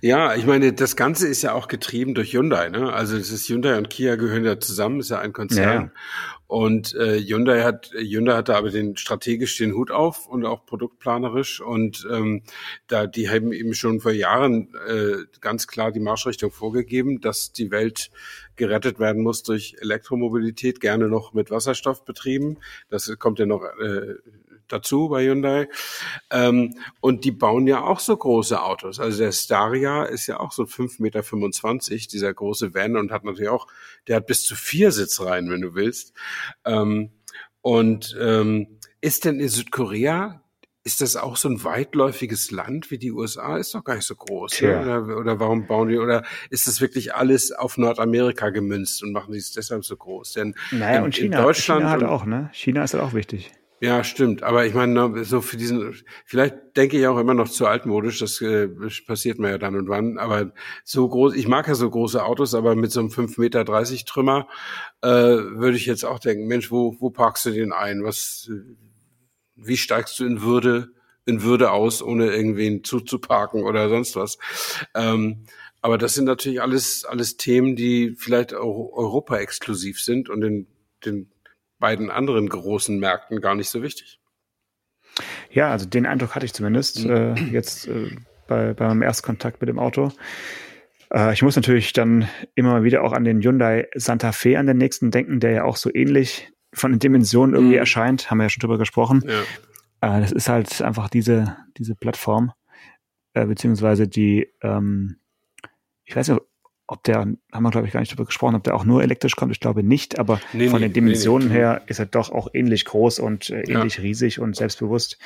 ja, 0.00 0.34
ich 0.34 0.44
meine, 0.44 0.72
das 0.72 0.96
Ganze 0.96 1.28
ist 1.28 1.42
ja 1.42 1.52
auch 1.52 1.68
getrieben 1.68 2.14
durch 2.14 2.32
Hyundai. 2.32 2.68
Ne? 2.68 2.92
Also 2.92 3.16
das 3.16 3.30
ist 3.30 3.48
Hyundai 3.48 3.78
und 3.78 3.90
Kia 3.90 4.16
gehören 4.16 4.44
ja 4.44 4.58
zusammen, 4.58 4.98
ist 4.98 5.10
ja 5.10 5.20
ein 5.20 5.32
Konzern. 5.32 5.84
Ja. 5.84 6.00
Und 6.48 6.96
äh, 6.96 7.20
Hyundai 7.20 7.62
hat 7.62 7.92
Hyundai 7.94 8.34
hat 8.34 8.48
da 8.48 8.56
aber 8.56 8.70
den 8.70 8.96
strategisch 8.96 9.56
den 9.56 9.72
Hut 9.72 9.92
auf 9.92 10.26
und 10.26 10.44
auch 10.44 10.66
produktplanerisch 10.66 11.60
und 11.60 12.06
ähm, 12.10 12.42
da 12.88 13.06
die 13.06 13.30
haben 13.30 13.52
eben 13.52 13.72
schon 13.72 14.00
vor 14.00 14.10
Jahren 14.10 14.74
äh, 14.86 15.18
ganz 15.40 15.68
klar 15.68 15.92
die 15.92 16.00
Marschrichtung 16.00 16.50
vorgegeben, 16.50 17.20
dass 17.20 17.52
die 17.52 17.70
Welt 17.70 18.10
gerettet 18.56 18.98
werden 18.98 19.22
muss 19.22 19.44
durch 19.44 19.76
Elektromobilität, 19.80 20.80
gerne 20.80 21.08
noch 21.08 21.32
mit 21.32 21.50
Wasserstoff 21.50 22.04
betrieben. 22.04 22.58
Das 22.90 23.10
kommt 23.18 23.38
ja 23.38 23.46
noch 23.46 23.62
äh, 23.80 24.16
dazu 24.72 25.08
bei 25.08 25.24
Hyundai. 25.24 25.68
Ähm, 26.30 26.74
und 27.00 27.24
die 27.24 27.32
bauen 27.32 27.66
ja 27.66 27.82
auch 27.82 28.00
so 28.00 28.16
große 28.16 28.62
Autos. 28.62 28.98
Also 28.98 29.18
der 29.18 29.32
Staria 29.32 30.04
ist 30.04 30.26
ja 30.26 30.40
auch 30.40 30.52
so 30.52 30.64
5,25 30.64 31.00
Meter, 31.02 32.08
dieser 32.12 32.34
große 32.34 32.74
Van 32.74 32.96
und 32.96 33.12
hat 33.12 33.24
natürlich 33.24 33.50
auch, 33.50 33.66
der 34.08 34.16
hat 34.16 34.26
bis 34.26 34.44
zu 34.44 34.54
vier 34.54 34.92
Sitzreihen, 34.92 35.50
wenn 35.50 35.60
du 35.60 35.74
willst. 35.74 36.14
Ähm, 36.64 37.10
und 37.60 38.16
ähm, 38.20 38.78
ist 39.00 39.24
denn 39.24 39.40
in 39.40 39.48
Südkorea 39.48 40.42
ist 40.84 41.00
das 41.00 41.16
auch 41.16 41.36
so 41.36 41.48
ein 41.48 41.62
weitläufiges 41.62 42.50
Land 42.50 42.90
wie 42.90 42.98
die 42.98 43.12
USA? 43.12 43.56
Ist 43.56 43.74
doch 43.74 43.84
gar 43.84 43.94
nicht 43.94 44.06
so 44.06 44.16
groß. 44.16 44.62
Ne? 44.62 44.80
Oder, 44.80 45.16
oder 45.16 45.40
warum 45.40 45.66
bauen 45.66 45.88
die? 45.88 45.98
Oder 45.98 46.24
ist 46.50 46.66
das 46.66 46.80
wirklich 46.80 47.14
alles 47.14 47.52
auf 47.52 47.78
Nordamerika 47.78 48.50
gemünzt 48.50 49.02
und 49.02 49.12
machen 49.12 49.32
die 49.32 49.38
es 49.38 49.52
deshalb 49.52 49.84
so 49.84 49.96
groß? 49.96 50.32
Denn 50.32 50.54
naja, 50.72 50.98
in, 50.98 51.04
und 51.04 51.14
China, 51.14 51.38
in 51.38 51.44
Deutschland 51.44 51.82
China 51.82 51.90
hat 51.90 52.02
auch, 52.02 52.24
ne? 52.24 52.50
China 52.52 52.82
ist 52.82 52.94
halt 52.94 53.04
auch 53.04 53.14
wichtig. 53.14 53.52
Ja, 53.82 54.04
stimmt. 54.04 54.44
Aber 54.44 54.64
ich 54.64 54.74
meine, 54.74 55.24
so 55.24 55.40
für 55.40 55.56
diesen, 55.56 55.92
vielleicht 56.24 56.76
denke 56.76 56.96
ich 57.00 57.06
auch 57.08 57.18
immer 57.18 57.34
noch 57.34 57.48
zu 57.48 57.66
altmodisch, 57.66 58.20
das 58.20 58.40
äh, 58.40 58.68
passiert 59.08 59.40
mir 59.40 59.50
ja 59.50 59.58
dann 59.58 59.74
und 59.74 59.88
wann. 59.88 60.18
Aber 60.18 60.52
so 60.84 61.08
groß, 61.08 61.34
ich 61.34 61.48
mag 61.48 61.66
ja 61.66 61.74
so 61.74 61.90
große 61.90 62.24
Autos, 62.24 62.54
aber 62.54 62.76
mit 62.76 62.92
so 62.92 63.00
einem 63.00 63.08
5,30 63.08 63.40
Meter 63.40 63.64
Trümmer 64.06 64.46
äh, 65.00 65.08
würde 65.08 65.76
ich 65.76 65.86
jetzt 65.86 66.04
auch 66.04 66.20
denken, 66.20 66.46
Mensch, 66.46 66.70
wo, 66.70 66.94
wo 67.00 67.10
parkst 67.10 67.46
du 67.46 67.50
den 67.50 67.72
ein? 67.72 68.04
Was, 68.04 68.48
wie 69.56 69.76
steigst 69.76 70.16
du 70.20 70.26
in 70.26 70.42
Würde, 70.42 70.92
in 71.26 71.42
Würde 71.42 71.72
aus, 71.72 72.02
ohne 72.04 72.32
irgendwen 72.32 72.84
zuzuparken 72.84 73.64
oder 73.64 73.88
sonst 73.88 74.14
was? 74.14 74.38
Ähm, 74.94 75.42
aber 75.80 75.98
das 75.98 76.14
sind 76.14 76.26
natürlich 76.26 76.62
alles, 76.62 77.04
alles 77.04 77.36
Themen, 77.36 77.74
die 77.74 78.14
vielleicht 78.16 78.54
auch 78.54 78.92
Europa 78.92 79.38
exklusiv 79.38 80.00
sind 80.00 80.28
und 80.28 80.44
in 80.44 80.66
den 81.04 81.32
beiden 81.82 82.10
anderen 82.10 82.48
großen 82.48 82.98
Märkten 82.98 83.40
gar 83.40 83.56
nicht 83.56 83.68
so 83.68 83.82
wichtig. 83.82 84.20
Ja, 85.50 85.72
also 85.72 85.84
den 85.84 86.06
Eindruck 86.06 86.34
hatte 86.34 86.46
ich 86.46 86.54
zumindest 86.54 87.04
mhm. 87.04 87.10
äh, 87.10 87.34
jetzt 87.50 87.88
äh, 87.88 88.16
bei, 88.46 88.72
beim 88.72 89.02
Erstkontakt 89.02 89.60
mit 89.60 89.68
dem 89.68 89.80
Auto. 89.80 90.12
Äh, 91.12 91.32
ich 91.34 91.42
muss 91.42 91.56
natürlich 91.56 91.92
dann 91.92 92.28
immer 92.54 92.70
mal 92.70 92.84
wieder 92.84 93.02
auch 93.02 93.12
an 93.12 93.24
den 93.24 93.42
Hyundai 93.42 93.88
Santa 93.94 94.30
Fe 94.30 94.58
an 94.58 94.66
den 94.66 94.78
nächsten 94.78 95.10
denken, 95.10 95.40
der 95.40 95.50
ja 95.50 95.64
auch 95.64 95.76
so 95.76 95.90
ähnlich 95.92 96.52
von 96.72 96.92
den 96.92 97.00
Dimensionen 97.00 97.54
irgendwie 97.54 97.74
mhm. 97.74 97.80
erscheint. 97.80 98.30
Haben 98.30 98.38
wir 98.38 98.44
ja 98.44 98.50
schon 98.50 98.60
drüber 98.60 98.78
gesprochen. 98.78 99.24
Ja. 99.26 100.16
Äh, 100.16 100.20
das 100.20 100.30
ist 100.30 100.48
halt 100.48 100.80
einfach 100.82 101.10
diese, 101.10 101.56
diese 101.76 101.96
Plattform, 101.96 102.52
äh, 103.34 103.44
beziehungsweise 103.44 104.06
die, 104.06 104.48
ähm, 104.62 105.16
ich 106.04 106.14
weiß 106.14 106.28
nicht, 106.28 106.40
ob 106.92 107.02
der, 107.04 107.20
haben 107.20 107.62
wir 107.62 107.70
glaube 107.70 107.86
ich 107.86 107.92
gar 107.92 108.00
nicht 108.00 108.12
drüber 108.12 108.26
gesprochen, 108.26 108.54
ob 108.54 108.64
der 108.64 108.74
auch 108.74 108.84
nur 108.84 109.02
elektrisch 109.02 109.34
kommt, 109.34 109.52
ich 109.52 109.60
glaube 109.60 109.82
nicht, 109.82 110.18
aber 110.18 110.40
nee, 110.52 110.68
von 110.68 110.80
nee, 110.80 110.86
den 110.86 110.92
Dimensionen 110.92 111.48
nee, 111.48 111.54
her 111.54 111.82
ist 111.86 111.98
er 111.98 112.06
doch 112.06 112.30
auch 112.30 112.48
ähnlich 112.52 112.84
groß 112.84 113.18
und 113.18 113.50
äh, 113.50 113.62
ähnlich 113.62 113.96
ja. 113.96 114.02
riesig 114.02 114.40
und 114.40 114.56
selbstbewusst. 114.56 115.18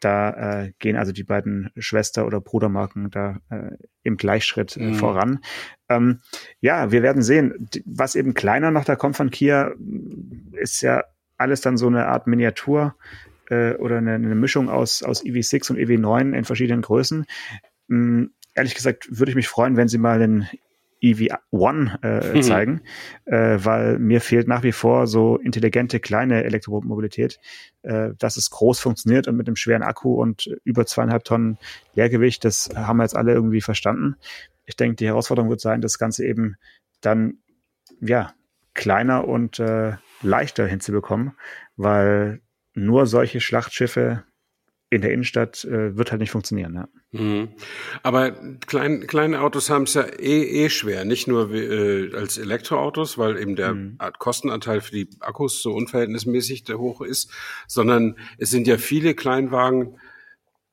Da 0.00 0.62
äh, 0.62 0.72
gehen 0.78 0.96
also 0.96 1.12
die 1.12 1.24
beiden 1.24 1.70
Schwester- 1.76 2.26
oder 2.26 2.40
Brudermarken 2.40 3.10
da 3.10 3.38
äh, 3.50 3.76
im 4.02 4.16
Gleichschritt 4.16 4.78
äh, 4.78 4.80
mhm. 4.80 4.94
voran. 4.94 5.40
Ähm, 5.90 6.20
ja, 6.60 6.90
wir 6.90 7.02
werden 7.02 7.22
sehen. 7.22 7.68
Was 7.84 8.14
eben 8.14 8.32
kleiner 8.32 8.70
noch 8.70 8.86
da 8.86 8.96
kommt 8.96 9.16
von 9.16 9.30
Kia, 9.30 9.72
ist 10.52 10.80
ja 10.80 11.04
alles 11.36 11.60
dann 11.60 11.76
so 11.76 11.86
eine 11.86 12.06
Art 12.06 12.26
Miniatur 12.26 12.94
äh, 13.50 13.74
oder 13.74 13.98
eine, 13.98 14.14
eine 14.14 14.34
Mischung 14.34 14.70
aus, 14.70 15.02
aus 15.02 15.22
EV6 15.22 15.72
und 15.72 15.78
EV9 15.78 16.34
in 16.34 16.44
verschiedenen 16.44 16.80
Größen. 16.80 17.26
Ähm, 17.90 18.32
ehrlich 18.54 18.74
gesagt 18.74 19.06
würde 19.10 19.30
ich 19.30 19.36
mich 19.36 19.48
freuen, 19.48 19.76
wenn 19.76 19.88
sie 19.88 19.98
mal 19.98 20.18
den 20.18 20.48
EV1 21.02 22.02
äh, 22.02 22.36
mhm. 22.36 22.42
zeigen, 22.42 22.80
äh, 23.24 23.58
weil 23.58 23.98
mir 23.98 24.20
fehlt 24.20 24.48
nach 24.48 24.62
wie 24.62 24.72
vor 24.72 25.06
so 25.06 25.36
intelligente 25.36 26.00
kleine 26.00 26.44
Elektromobilität, 26.44 27.38
äh, 27.82 28.10
dass 28.18 28.36
es 28.36 28.50
groß 28.50 28.80
funktioniert 28.80 29.26
und 29.28 29.36
mit 29.36 29.48
einem 29.48 29.56
schweren 29.56 29.82
Akku 29.82 30.20
und 30.20 30.46
über 30.64 30.86
zweieinhalb 30.86 31.24
Tonnen 31.24 31.58
Leergewicht, 31.94 32.44
das 32.44 32.70
haben 32.74 32.98
wir 32.98 33.04
jetzt 33.04 33.16
alle 33.16 33.32
irgendwie 33.32 33.60
verstanden. 33.60 34.16
Ich 34.66 34.76
denke, 34.76 34.96
die 34.96 35.06
Herausforderung 35.06 35.50
wird 35.50 35.60
sein, 35.60 35.80
das 35.80 35.98
Ganze 35.98 36.24
eben 36.24 36.56
dann 37.00 37.38
ja 38.00 38.34
kleiner 38.74 39.26
und 39.26 39.58
äh, 39.58 39.96
leichter 40.22 40.66
hinzubekommen, 40.66 41.32
weil 41.76 42.40
nur 42.74 43.06
solche 43.06 43.40
Schlachtschiffe 43.40 44.24
in 44.90 45.02
der 45.02 45.12
Innenstadt 45.12 45.64
äh, 45.64 45.96
wird 45.96 46.10
halt 46.10 46.20
nicht 46.20 46.30
funktionieren. 46.30 46.74
Ja. 46.74 46.88
Mhm. 47.12 47.48
Aber 48.04 48.30
klein, 48.66 49.06
kleine 49.06 49.40
Autos 49.40 49.68
haben 49.68 49.82
es 49.82 49.94
ja 49.94 50.02
eh, 50.02 50.64
eh 50.64 50.70
schwer, 50.70 51.04
nicht 51.04 51.26
nur 51.26 51.52
äh, 51.52 52.14
als 52.14 52.38
Elektroautos, 52.38 53.18
weil 53.18 53.36
eben 53.38 53.56
der 53.56 53.74
mhm. 53.74 53.98
Kostenanteil 54.18 54.80
für 54.80 54.92
die 54.92 55.08
Akkus 55.18 55.60
so 55.60 55.72
unverhältnismäßig 55.72 56.64
hoch 56.72 57.00
ist, 57.00 57.30
sondern 57.66 58.16
es 58.38 58.50
sind 58.50 58.68
ja 58.68 58.78
viele 58.78 59.14
Kleinwagen 59.14 59.98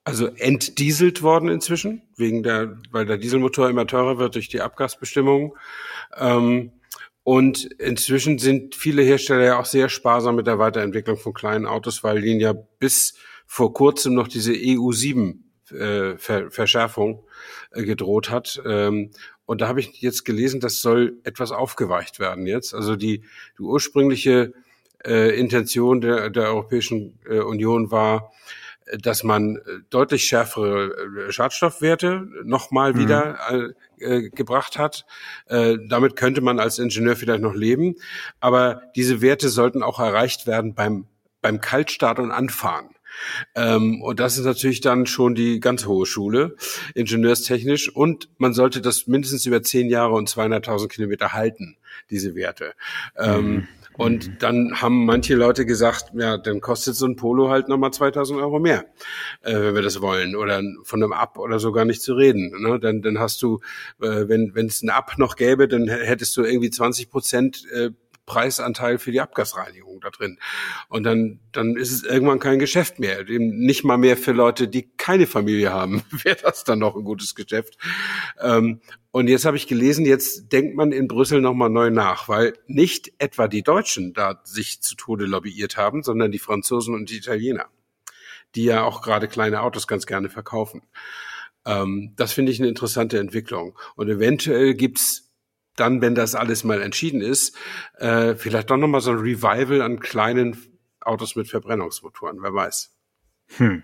also 0.03 0.27
entdieselt 0.27 1.21
worden 1.21 1.49
inzwischen, 1.49 2.03
wegen 2.15 2.41
der, 2.43 2.77
weil 2.91 3.05
der 3.05 3.17
Dieselmotor 3.17 3.69
immer 3.69 3.87
teurer 3.87 4.17
wird 4.17 4.35
durch 4.35 4.47
die 4.47 4.61
Abgasbestimmungen. 4.61 5.51
Ähm, 6.15 6.71
und 7.23 7.65
inzwischen 7.65 8.37
sind 8.37 8.73
viele 8.73 9.01
Hersteller 9.01 9.43
ja 9.43 9.59
auch 9.59 9.65
sehr 9.65 9.89
sparsam 9.89 10.37
mit 10.37 10.47
der 10.47 10.59
Weiterentwicklung 10.59 11.17
von 11.17 11.33
kleinen 11.33 11.65
Autos, 11.65 12.05
weil 12.05 12.23
ihnen 12.23 12.39
ja 12.39 12.53
bis 12.53 13.15
vor 13.45 13.73
kurzem 13.73 14.13
noch 14.13 14.29
diese 14.29 14.53
EU7 14.53 15.39
äh, 15.71 16.17
Ver 16.17 16.51
Verschärfung 16.51 17.23
äh, 17.71 17.83
gedroht 17.83 18.29
hat. 18.29 18.61
Ähm, 18.65 19.11
und 19.45 19.61
da 19.61 19.67
habe 19.67 19.79
ich 19.79 20.01
jetzt 20.01 20.25
gelesen, 20.25 20.59
das 20.59 20.81
soll 20.81 21.17
etwas 21.23 21.51
aufgeweicht 21.51 22.19
werden 22.19 22.45
jetzt. 22.45 22.73
Also 22.73 22.95
die, 22.95 23.23
die 23.57 23.63
ursprüngliche 23.63 24.53
äh, 25.05 25.37
Intention 25.39 26.01
der, 26.01 26.29
der 26.29 26.47
Europäischen 26.47 27.19
äh, 27.29 27.39
Union 27.39 27.91
war, 27.91 28.31
dass 28.99 29.23
man 29.23 29.59
deutlich 29.89 30.25
schärfere 30.25 31.27
äh, 31.27 31.31
Schadstoffwerte 31.31 32.27
nochmal 32.43 32.93
mhm. 32.93 32.99
wieder 32.99 33.73
äh, 33.99 34.29
gebracht 34.29 34.77
hat. 34.77 35.05
Äh, 35.47 35.77
damit 35.87 36.15
könnte 36.15 36.41
man 36.41 36.59
als 36.59 36.79
Ingenieur 36.79 37.15
vielleicht 37.15 37.41
noch 37.41 37.55
leben. 37.55 37.95
Aber 38.39 38.81
diese 38.95 39.21
Werte 39.21 39.49
sollten 39.49 39.83
auch 39.83 39.99
erreicht 39.99 40.47
werden 40.47 40.73
beim, 40.73 41.07
beim 41.41 41.61
Kaltstart 41.61 42.19
und 42.19 42.31
Anfahren. 42.31 42.89
Ähm, 43.55 44.01
und 44.01 44.19
das 44.19 44.37
ist 44.37 44.45
natürlich 44.45 44.81
dann 44.81 45.05
schon 45.05 45.35
die 45.35 45.59
ganz 45.59 45.85
hohe 45.85 46.05
Schule, 46.05 46.55
ingenieurstechnisch. 46.95 47.93
Und 47.93 48.29
man 48.37 48.53
sollte 48.53 48.81
das 48.81 49.07
mindestens 49.07 49.45
über 49.45 49.61
zehn 49.61 49.89
Jahre 49.89 50.13
und 50.13 50.29
200.000 50.29 50.87
Kilometer 50.87 51.33
halten, 51.33 51.77
diese 52.09 52.35
Werte. 52.35 52.73
Ähm, 53.17 53.51
mhm. 53.51 53.67
Und 53.97 54.43
dann 54.43 54.79
haben 54.79 55.05
manche 55.05 55.33
Leute 55.35 55.65
gesagt, 55.65 56.11
ja, 56.13 56.37
dann 56.37 56.61
kostet 56.61 56.95
so 56.95 57.07
ein 57.07 57.15
Polo 57.15 57.49
halt 57.49 57.67
nochmal 57.67 57.91
2000 57.91 58.39
Euro 58.39 58.59
mehr, 58.59 58.85
äh, 59.41 59.53
wenn 59.53 59.75
wir 59.75 59.81
das 59.81 60.01
wollen. 60.01 60.35
Oder 60.35 60.61
von 60.83 61.01
einem 61.01 61.13
Ab 61.13 61.39
oder 61.39 61.59
so 61.59 61.71
gar 61.71 61.83
nicht 61.83 62.03
zu 62.03 62.13
reden. 62.13 62.53
Ne? 62.61 62.79
Dann, 62.79 63.01
dann 63.01 63.19
hast 63.19 63.41
du, 63.41 63.59
äh, 63.99 64.27
wenn 64.27 64.53
wenn 64.53 64.67
es 64.67 64.83
ein 64.83 64.89
Ab 64.89 65.15
noch 65.17 65.35
gäbe, 65.35 65.67
dann 65.67 65.87
hättest 65.87 66.37
du 66.37 66.43
irgendwie 66.43 66.69
20 66.69 67.09
Prozent 67.09 67.65
äh, 67.73 67.89
Preisanteil 68.27 68.99
für 68.99 69.11
die 69.11 69.21
Abgasreinigung 69.21 69.99
da 70.01 70.11
drin. 70.11 70.37
Und 70.89 71.03
dann, 71.03 71.39
dann 71.51 71.75
ist 71.75 71.91
es 71.91 72.03
irgendwann 72.03 72.39
kein 72.39 72.59
Geschäft 72.59 72.99
mehr. 72.99 73.27
Eben 73.27 73.57
nicht 73.57 73.83
mal 73.83 73.97
mehr 73.97 74.17
für 74.17 74.33
Leute, 74.33 74.67
die 74.67 74.91
keine 74.97 75.25
Familie 75.25 75.73
haben, 75.73 76.03
wäre 76.23 76.37
das 76.43 76.63
dann 76.63 76.77
noch 76.77 76.95
ein 76.95 77.03
gutes 77.03 77.33
Geschäft. 77.33 77.79
Ähm, 78.39 78.81
und 79.09 79.29
jetzt 79.29 79.45
habe 79.45 79.57
ich 79.57 79.65
gelesen, 79.65 80.05
jetzt 80.05 80.51
denkt 80.51 80.75
man 80.75 80.91
in 80.91 81.07
Brüssel 81.07 81.41
nochmal 81.41 81.71
neu 81.71 81.89
nach, 81.89 82.27
weil 82.27 82.53
nicht 82.67 83.13
etwa 83.17 83.47
die 83.47 83.63
Deutschen 83.63 84.13
da 84.13 84.41
sich 84.43 84.81
zu 84.81 84.95
Tode 84.95 85.25
lobbyiert 85.25 85.77
haben, 85.77 86.03
sondern 86.03 86.31
die 86.31 86.37
Franzosen 86.37 86.93
und 86.93 87.09
die 87.09 87.17
Italiener, 87.17 87.65
die 88.53 88.65
ja 88.65 88.83
auch 88.83 89.01
gerade 89.01 89.27
kleine 89.27 89.61
Autos 89.61 89.87
ganz 89.87 90.05
gerne 90.05 90.29
verkaufen. 90.29 90.83
Ähm, 91.65 92.13
das 92.17 92.33
finde 92.33 92.51
ich 92.51 92.59
eine 92.59 92.67
interessante 92.67 93.19
Entwicklung. 93.19 93.79
Und 93.95 94.09
eventuell 94.09 94.73
gibt's 94.73 95.26
dann, 95.79 96.01
wenn 96.01 96.15
das 96.15 96.35
alles 96.35 96.63
mal 96.63 96.81
entschieden 96.81 97.21
ist, 97.21 97.55
äh, 97.97 98.35
vielleicht 98.35 98.69
doch 98.69 98.77
nochmal 98.77 99.01
so 99.01 99.11
ein 99.11 99.17
Revival 99.17 99.81
an 99.81 99.99
kleinen 99.99 100.57
Autos 101.01 101.35
mit 101.35 101.47
Verbrennungsmotoren, 101.47 102.41
wer 102.41 102.53
weiß. 102.53 102.93
Hm. 103.57 103.83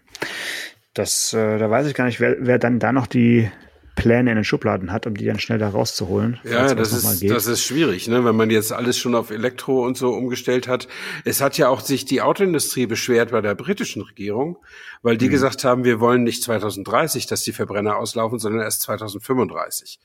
Das, 0.94 1.34
äh, 1.34 1.58
da 1.58 1.70
weiß 1.70 1.88
ich 1.88 1.96
gar 1.96 2.06
nicht, 2.06 2.20
wer, 2.20 2.36
wer 2.40 2.60
dann 2.60 2.80
da 2.80 2.92
noch 2.92 3.08
die 3.08 3.50
Pläne 3.96 4.32
in 4.32 4.36
den 4.36 4.44
Schubladen 4.44 4.92
hat, 4.92 5.06
um 5.06 5.16
die 5.16 5.26
dann 5.26 5.40
schnell 5.40 5.60
da 5.60 5.70
rauszuholen. 5.70 6.40
Ja, 6.44 6.74
das 6.74 6.94
ist, 6.94 7.30
das 7.30 7.46
ist 7.46 7.64
schwierig, 7.64 8.08
ne? 8.08 8.26
wenn 8.26 8.36
man 8.36 8.50
jetzt 8.50 8.74
alles 8.74 8.98
schon 8.98 9.14
auf 9.14 9.30
Elektro 9.30 9.86
und 9.86 9.98
so 9.98 10.10
umgestellt 10.10 10.68
hat. 10.68 10.88
Es 11.26 11.42
hat 11.42 11.58
ja 11.58 11.70
auch 11.70 11.82
sich 11.82 12.06
die 12.06 12.22
Autoindustrie 12.22 12.88
beschwert 12.88 13.32
bei 13.32 13.42
der 13.42 13.54
britischen 13.54 14.02
Regierung, 14.02 14.58
weil 15.04 15.18
die 15.18 15.28
mhm. 15.28 15.32
gesagt 15.32 15.64
haben, 15.64 15.84
wir 15.84 16.00
wollen 16.00 16.24
nicht 16.24 16.44
2030, 16.44 17.28
dass 17.28 17.44
die 17.44 17.52
Verbrenner 17.52 17.98
auslaufen, 17.98 18.40
sondern 18.40 18.62
erst 18.62 18.82
2035. 18.82 20.00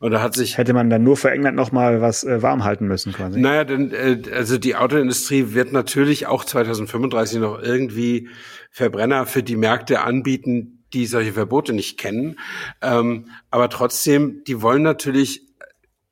Und 0.00 0.10
da 0.10 0.22
hat 0.22 0.34
sich 0.34 0.58
hätte 0.58 0.72
man 0.72 0.90
dann 0.90 1.02
nur 1.02 1.16
für 1.16 1.30
England 1.30 1.56
noch 1.56 1.70
mal 1.70 2.00
was 2.00 2.24
äh, 2.24 2.42
warm 2.42 2.64
halten 2.64 2.86
müssen 2.86 3.12
quasi. 3.12 3.40
Naja, 3.40 3.64
denn 3.64 3.92
äh, 3.92 4.22
also 4.32 4.58
die 4.58 4.76
Autoindustrie 4.76 5.52
wird 5.52 5.72
natürlich 5.72 6.26
auch 6.26 6.44
2035 6.44 7.40
noch 7.40 7.62
irgendwie 7.62 8.28
Verbrenner 8.70 9.26
für 9.26 9.42
die 9.42 9.56
Märkte 9.56 10.00
anbieten, 10.00 10.73
die 10.94 11.06
solche 11.06 11.32
Verbote 11.32 11.72
nicht 11.72 11.98
kennen. 11.98 12.38
Ähm, 12.80 13.30
aber 13.50 13.68
trotzdem, 13.68 14.42
die 14.46 14.62
wollen 14.62 14.82
natürlich, 14.82 15.42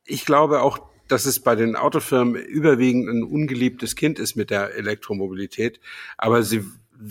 ich 0.05 0.25
glaube 0.25 0.61
auch, 0.61 0.79
dass 1.07 1.25
es 1.25 1.39
bei 1.39 1.55
den 1.55 1.75
Autofirmen 1.75 2.35
überwiegend 2.35 3.09
ein 3.09 3.23
ungeliebtes 3.23 3.95
Kind 3.95 4.19
ist 4.19 4.35
mit 4.35 4.49
der 4.49 4.75
Elektromobilität. 4.75 5.79
Aber 6.17 6.43
sie 6.43 6.63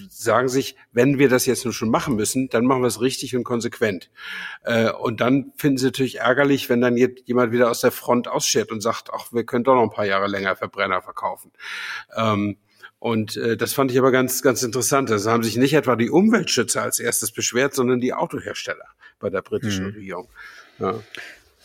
sagen 0.09 0.49
sich, 0.49 0.77
wenn 0.93 1.19
wir 1.19 1.29
das 1.29 1.47
jetzt 1.47 1.65
nur 1.65 1.75
schon 1.75 1.91
machen 1.91 2.17
müssen, 2.17 2.49
dann 2.49 2.65
machen 2.65 2.83
wir 2.83 2.89
es 2.89 3.01
richtig 3.01 3.37
und 3.37 3.45
konsequent. 3.45 4.11
Äh, 4.63 4.91
und 4.91 5.21
dann 5.21 5.53
finden 5.57 5.79
sie 5.79 5.87
natürlich 5.87 6.21
ärgerlich, 6.21 6.69
wenn 6.69 6.81
dann 6.81 6.97
jemand 6.97 7.53
wieder 7.53 7.71
aus 7.71 7.81
der 7.81 7.93
Front 7.93 8.29
ausschert 8.29 8.73
und 8.73 8.81
sagt, 8.81 9.11
ach, 9.13 9.33
wir 9.33 9.45
können 9.45 9.65
doch 9.65 9.75
noch 9.75 9.83
ein 9.83 9.91
paar 9.91 10.07
Jahre 10.07 10.29
länger 10.29 10.57
Verbrenner 10.57 11.03
verkaufen. 11.03 11.53
Ähm, 12.17 12.57
und 13.03 13.37
äh, 13.37 13.57
das 13.57 13.73
fand 13.73 13.91
ich 13.91 13.99
aber 13.99 14.13
ganz, 14.13 14.43
ganz 14.43 14.63
interessant. 14.63 15.11
Also 15.11 15.29
haben 15.29 15.43
sich 15.43 15.57
nicht 15.57 15.75
etwa 15.75 15.97
die 15.97 16.09
Umweltschützer 16.09 16.83
als 16.83 17.01
erstes 17.01 17.33
beschwert, 17.33 17.75
sondern 17.75 17.99
die 17.99 18.15
Autohersteller 18.15 18.85
bei 19.19 19.29
der 19.29 19.43
britischen 19.43 19.87
mhm. 19.87 19.95
Regierung. 19.95 20.29
Ja. 20.79 20.95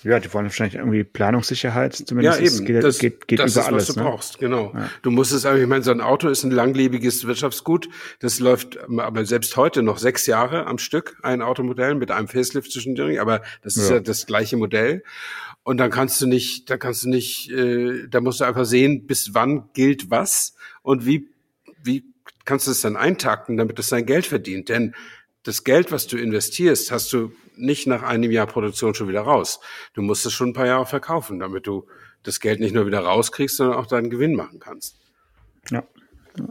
Ja, 0.02 0.19
die 0.19 0.34
wollen 0.34 0.45
wahrscheinlich 0.45 0.76
irgendwie 0.76 1.04
Planungssicherheit, 1.04 1.93
zumindest. 1.93 2.39
Ja, 2.39 2.45
eben. 2.45 2.65
Geht, 2.65 2.84
das, 2.84 2.97
geht, 2.97 3.28
geht 3.28 3.38
das 3.38 3.52
über 3.52 3.62
ist, 3.62 3.67
alles, 3.67 3.89
was 3.89 3.95
du 3.95 4.00
ne? 4.02 4.10
brauchst, 4.10 4.39
genau. 4.39 4.71
Ja. 4.73 4.89
Du 5.04 5.12
musst 5.12 5.32
es 5.32 5.45
aber, 5.45 5.60
ich 5.60 5.67
meine, 5.67 5.84
so 5.84 5.91
ein 5.91 6.02
Auto 6.02 6.28
ist 6.28 6.43
ein 6.43 6.50
langlebiges 6.50 7.28
Wirtschaftsgut. 7.28 7.88
Das 8.19 8.39
läuft 8.39 8.80
aber 8.89 9.26
selbst 9.26 9.56
heute 9.58 9.84
noch 9.84 10.00
sechs 10.00 10.26
Jahre 10.26 10.65
am 10.65 10.80
Stück, 10.80 11.17
ein 11.21 11.43
Automodell 11.43 11.93
mit 11.93 12.10
einem 12.10 12.28
Facelift 12.28 12.71
zwischendurch, 12.71 13.21
aber 13.21 13.43
das 13.62 13.78
ist 13.78 13.89
ja. 13.89 13.97
ja 13.97 14.02
das 14.02 14.26
gleiche 14.26 14.58
Modell. 14.58 15.04
Und 15.62 15.78
dann 15.78 15.91
kannst 15.91 16.19
du 16.19 16.26
nicht, 16.26 16.67
da 16.71 16.78
kannst 16.78 17.04
du 17.04 17.10
nicht, 17.10 17.52
äh, 17.52 18.08
da 18.08 18.21
musst 18.21 18.39
du 18.39 18.45
einfach 18.45 18.65
sehen, 18.65 19.06
bis 19.06 19.36
wann 19.36 19.69
gilt 19.73 20.10
was 20.10 20.57
und 20.88 21.06
wie, 21.06 21.28
wie 21.84 22.13
kannst 22.45 22.65
du 22.65 22.71
es 22.71 22.80
dann 22.80 22.95
eintakten, 22.95 23.58
damit 23.58 23.78
es 23.78 23.89
sein 23.89 24.06
Geld 24.06 24.26
verdient. 24.26 24.69
Denn 24.69 24.95
das 25.43 25.65
Geld, 25.65 25.91
was 25.91 26.08
du 26.08 26.15
investierst, 26.15 26.91
hast 26.91 27.12
du 27.12 27.34
nicht 27.58 27.88
nach 27.88 28.04
einem 28.04 28.32
Jahr 28.32 28.47
Produktion 28.47 28.95
schon 28.95 29.10
wieder 29.10 29.21
raus. 29.21 29.60
Du 29.95 30.02
musst 30.02 30.26
es 30.26 30.32
schon 30.32 30.50
ein 30.50 30.54
paar 30.54 30.65
Jahre 30.65 30.86
verkaufen, 30.86 31.39
damit 31.39 31.67
du 31.67 31.88
das 32.23 32.39
Geld 32.39 32.62
nicht 32.62 32.73
nur 32.73 32.86
wieder 32.86 33.02
rauskriegst, 33.02 33.58
sondern 33.58 33.78
auch 33.78 33.86
deinen 33.86 34.10
Gewinn 34.10 34.34
machen 34.34 34.60
kannst. 34.62 34.97
Ja. 35.71 35.84
ja. 36.39 36.45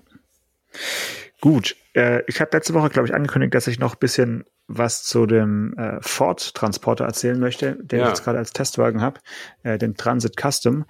Gut. 1.41 1.75
Äh, 1.95 2.23
ich 2.27 2.39
habe 2.39 2.51
letzte 2.53 2.75
Woche, 2.75 2.91
glaube 2.91 3.09
ich, 3.09 3.15
angekündigt, 3.15 3.55
dass 3.55 3.67
ich 3.67 3.79
noch 3.79 3.95
ein 3.95 4.01
bisschen 4.01 4.45
was 4.67 5.03
zu 5.03 5.25
dem 5.25 5.73
äh, 5.79 5.97
Ford-Transporter 6.03 7.07
erzählen 7.07 7.41
möchte, 7.41 7.77
den 7.77 8.01
ja. 8.01 8.05
ich 8.05 8.11
jetzt 8.11 8.25
gerade 8.25 8.37
als 8.37 8.53
Testwagen 8.53 9.01
habe, 9.01 9.19
äh, 9.63 9.79
den 9.79 9.97
Transit 9.97 10.37
Custom. 10.39 10.85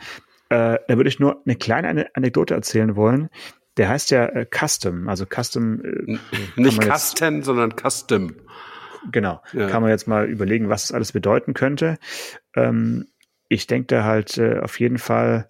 Äh, 0.48 0.78
da 0.86 0.96
würde 0.96 1.08
ich 1.08 1.18
nur 1.18 1.42
eine 1.44 1.56
kleine 1.56 2.14
Anekdote 2.14 2.54
erzählen 2.54 2.96
wollen. 2.96 3.28
Der 3.76 3.88
heißt 3.88 4.10
ja 4.10 4.26
äh, 4.26 4.46
Custom, 4.46 5.08
also 5.08 5.26
Custom. 5.26 5.82
Äh, 5.84 6.18
Nicht 6.56 6.82
Custom, 6.82 7.42
sondern 7.42 7.74
Custom. 7.76 8.34
Genau. 9.12 9.42
Ja. 9.52 9.68
Kann 9.68 9.82
man 9.82 9.90
jetzt 9.90 10.08
mal 10.08 10.26
überlegen, 10.26 10.68
was 10.68 10.82
das 10.82 10.92
alles 10.92 11.12
bedeuten 11.12 11.54
könnte. 11.54 11.98
Ähm, 12.54 13.06
ich 13.48 13.66
denke 13.66 13.88
da 13.88 14.04
halt 14.04 14.38
äh, 14.38 14.60
auf 14.60 14.80
jeden 14.80 14.98
Fall 14.98 15.46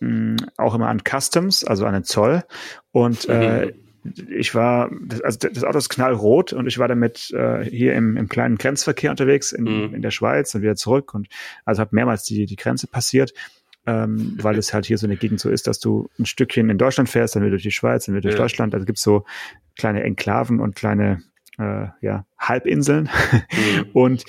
mh, 0.00 0.08
hm, 0.08 0.36
auch 0.56 0.74
immer 0.74 0.88
an 0.88 1.00
Customs, 1.00 1.64
also 1.64 1.86
an 1.86 1.94
den 1.94 2.04
Zoll. 2.04 2.44
Und 2.92 3.28
äh, 3.28 3.72
mhm. 4.04 4.28
ich 4.28 4.54
war, 4.54 4.90
also 5.24 5.38
das 5.48 5.64
Auto 5.64 5.78
ist 5.78 5.88
knallrot 5.88 6.52
und 6.52 6.66
ich 6.66 6.78
war 6.78 6.88
damit 6.88 7.30
äh, 7.32 7.64
hier 7.64 7.94
im, 7.94 8.16
im 8.16 8.28
kleinen 8.28 8.58
Grenzverkehr 8.58 9.10
unterwegs 9.10 9.52
in, 9.52 9.64
mhm. 9.64 9.94
in 9.94 10.02
der 10.02 10.10
Schweiz 10.10 10.54
und 10.54 10.62
wieder 10.62 10.76
zurück 10.76 11.14
und 11.14 11.28
also 11.64 11.80
habe 11.80 11.94
mehrmals 11.94 12.24
die, 12.24 12.46
die 12.46 12.56
Grenze 12.56 12.86
passiert, 12.86 13.32
ähm, 13.88 14.36
weil 14.42 14.58
es 14.58 14.74
halt 14.74 14.84
hier 14.84 14.98
so 14.98 15.06
eine 15.06 15.16
Gegend 15.16 15.40
so 15.40 15.48
ist, 15.48 15.66
dass 15.66 15.80
du 15.80 16.10
ein 16.18 16.26
Stückchen 16.26 16.68
in 16.68 16.76
Deutschland 16.76 17.08
fährst, 17.08 17.34
dann 17.34 17.42
wieder 17.42 17.52
durch 17.52 17.62
die 17.62 17.70
Schweiz, 17.70 18.04
dann 18.04 18.14
wieder 18.14 18.20
durch 18.20 18.34
ja. 18.34 18.42
Deutschland. 18.42 18.74
Also 18.74 18.84
gibt's 18.84 19.00
so 19.00 19.24
kleine 19.76 20.02
Enklaven 20.02 20.60
und 20.60 20.76
kleine 20.76 21.22
äh, 21.58 21.86
ja, 22.02 22.26
Halbinseln. 22.38 23.08
Mhm. 23.50 23.90
Und 23.94 24.24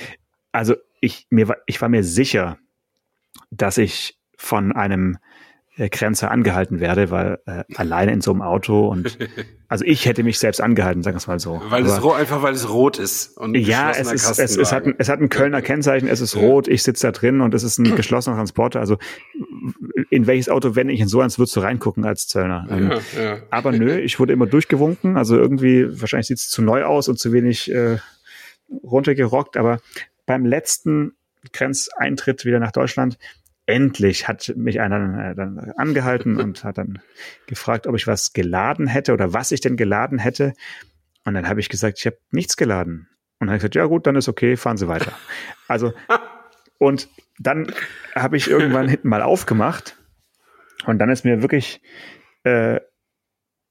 also 0.53 0.75
ich, 1.01 1.27
mir 1.29 1.49
war, 1.49 1.57
ich 1.65 1.81
war 1.81 1.89
mir 1.89 2.05
sicher, 2.05 2.57
dass 3.51 3.77
ich 3.77 4.17
von 4.37 4.71
einem 4.71 5.17
Grenze 5.87 6.29
angehalten 6.29 6.81
werde, 6.81 7.09
weil 7.09 7.39
äh, 7.45 7.63
alleine 7.75 8.11
in 8.11 8.19
so 8.19 8.31
einem 8.31 8.41
Auto 8.41 8.89
und 8.89 9.17
also 9.69 9.85
ich 9.85 10.05
hätte 10.05 10.23
mich 10.23 10.37
selbst 10.39 10.59
angehalten, 10.59 11.03
sagen 11.03 11.15
wir 11.15 11.19
es 11.19 11.27
mal 11.27 11.39
so. 11.39 11.61
Weil 11.69 11.85
Aber, 11.85 11.93
es 11.93 12.03
rot, 12.03 12.15
einfach 12.17 12.41
weil 12.41 12.53
es 12.53 12.69
rot 12.69 12.99
ist. 12.99 13.37
Und 13.37 13.55
ja, 13.55 13.91
es 13.91 14.11
ist, 14.11 14.39
es, 14.39 14.57
es, 14.57 14.71
hat 14.73 14.85
ein, 14.85 14.95
es 14.97 15.07
hat 15.07 15.21
ein 15.21 15.29
Kölner 15.29 15.61
Kennzeichen, 15.61 16.09
es 16.09 16.19
ist 16.19 16.35
rot, 16.35 16.67
ich 16.67 16.83
sitze 16.83 17.07
da 17.07 17.11
drin 17.11 17.39
und 17.39 17.53
es 17.53 17.63
ist 17.63 17.77
ein 17.77 17.95
geschlossener 17.95 18.35
Transporter. 18.35 18.81
Also 18.81 18.97
in 20.09 20.27
welches 20.27 20.49
Auto, 20.49 20.75
wenn 20.75 20.89
ich 20.89 20.99
in 20.99 21.07
so 21.07 21.21
eins 21.21 21.39
würdest 21.39 21.55
du 21.55 21.61
reingucken 21.61 22.03
als 22.03 22.27
Zöllner. 22.27 22.67
Ähm, 22.69 22.91
ja, 23.15 23.23
ja. 23.23 23.37
Aber 23.49 23.71
nö, 23.71 23.97
ich 23.97 24.19
wurde 24.19 24.33
immer 24.33 24.47
durchgewunken. 24.47 25.17
Also 25.17 25.37
irgendwie, 25.37 25.87
wahrscheinlich 26.01 26.27
sieht 26.27 26.37
es 26.37 26.49
zu 26.49 26.61
neu 26.61 26.83
aus 26.83 27.07
und 27.07 27.19
zu 27.19 27.31
wenig 27.31 27.71
äh, 27.71 27.97
runtergerockt. 28.83 29.55
Aber 29.55 29.79
beim 30.25 30.45
letzten 30.45 31.13
Grenzeintritt 31.53 32.45
wieder 32.45 32.59
nach 32.59 32.71
Deutschland 32.71 33.17
endlich 33.69 34.27
hat 34.27 34.53
mich 34.57 34.81
einer 34.81 35.31
äh, 35.31 35.35
dann 35.35 35.71
angehalten 35.77 36.37
und 36.39 36.63
hat 36.63 36.77
dann 36.77 36.99
gefragt, 37.45 37.87
ob 37.87 37.95
ich 37.95 38.07
was 38.07 38.33
geladen 38.33 38.87
hätte 38.87 39.13
oder 39.13 39.33
was 39.33 39.51
ich 39.51 39.61
denn 39.61 39.77
geladen 39.77 40.17
hätte. 40.17 40.53
Und 41.23 41.35
dann 41.35 41.47
habe 41.47 41.59
ich 41.59 41.69
gesagt, 41.69 41.99
ich 41.99 42.05
habe 42.05 42.17
nichts 42.31 42.57
geladen. 42.57 43.07
Und 43.39 43.47
dann 43.47 43.49
habe 43.49 43.57
ich 43.57 43.61
gesagt, 43.61 43.75
ja 43.75 43.85
gut, 43.85 44.07
dann 44.07 44.15
ist 44.15 44.27
okay, 44.27 44.57
fahren 44.57 44.77
Sie 44.77 44.87
weiter. 44.87 45.13
Also, 45.67 45.93
und 46.79 47.09
dann 47.37 47.71
habe 48.15 48.37
ich 48.37 48.49
irgendwann 48.49 48.89
hinten 48.89 49.07
mal 49.07 49.21
aufgemacht 49.21 49.95
und 50.85 50.97
dann 50.99 51.09
ist 51.09 51.23
mir 51.23 51.41
wirklich, 51.41 51.81
äh, 52.43 52.79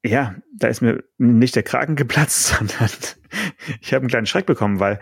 ja, 0.01 0.35
da 0.55 0.69
ist 0.69 0.81
mir 0.81 1.03
nicht 1.17 1.55
der 1.55 1.63
Kragen 1.63 1.95
geplatzt, 1.95 2.47
sondern 2.57 2.89
ich 3.81 3.93
habe 3.93 4.03
einen 4.03 4.09
kleinen 4.09 4.25
Schreck 4.25 4.45
bekommen, 4.45 4.79
weil 4.79 4.99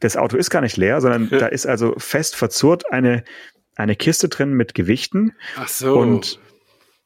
das 0.00 0.16
Auto 0.16 0.38
ist 0.38 0.48
gar 0.48 0.62
nicht 0.62 0.78
leer, 0.78 1.02
sondern 1.02 1.28
da 1.28 1.46
ist 1.46 1.66
also 1.66 1.94
fest 1.98 2.34
verzurrt 2.34 2.90
eine 2.90 3.22
eine 3.80 3.96
Kiste 3.96 4.28
drin 4.28 4.52
mit 4.52 4.74
Gewichten. 4.74 5.32
Ach 5.56 5.68
so. 5.68 5.98
Und 5.98 6.38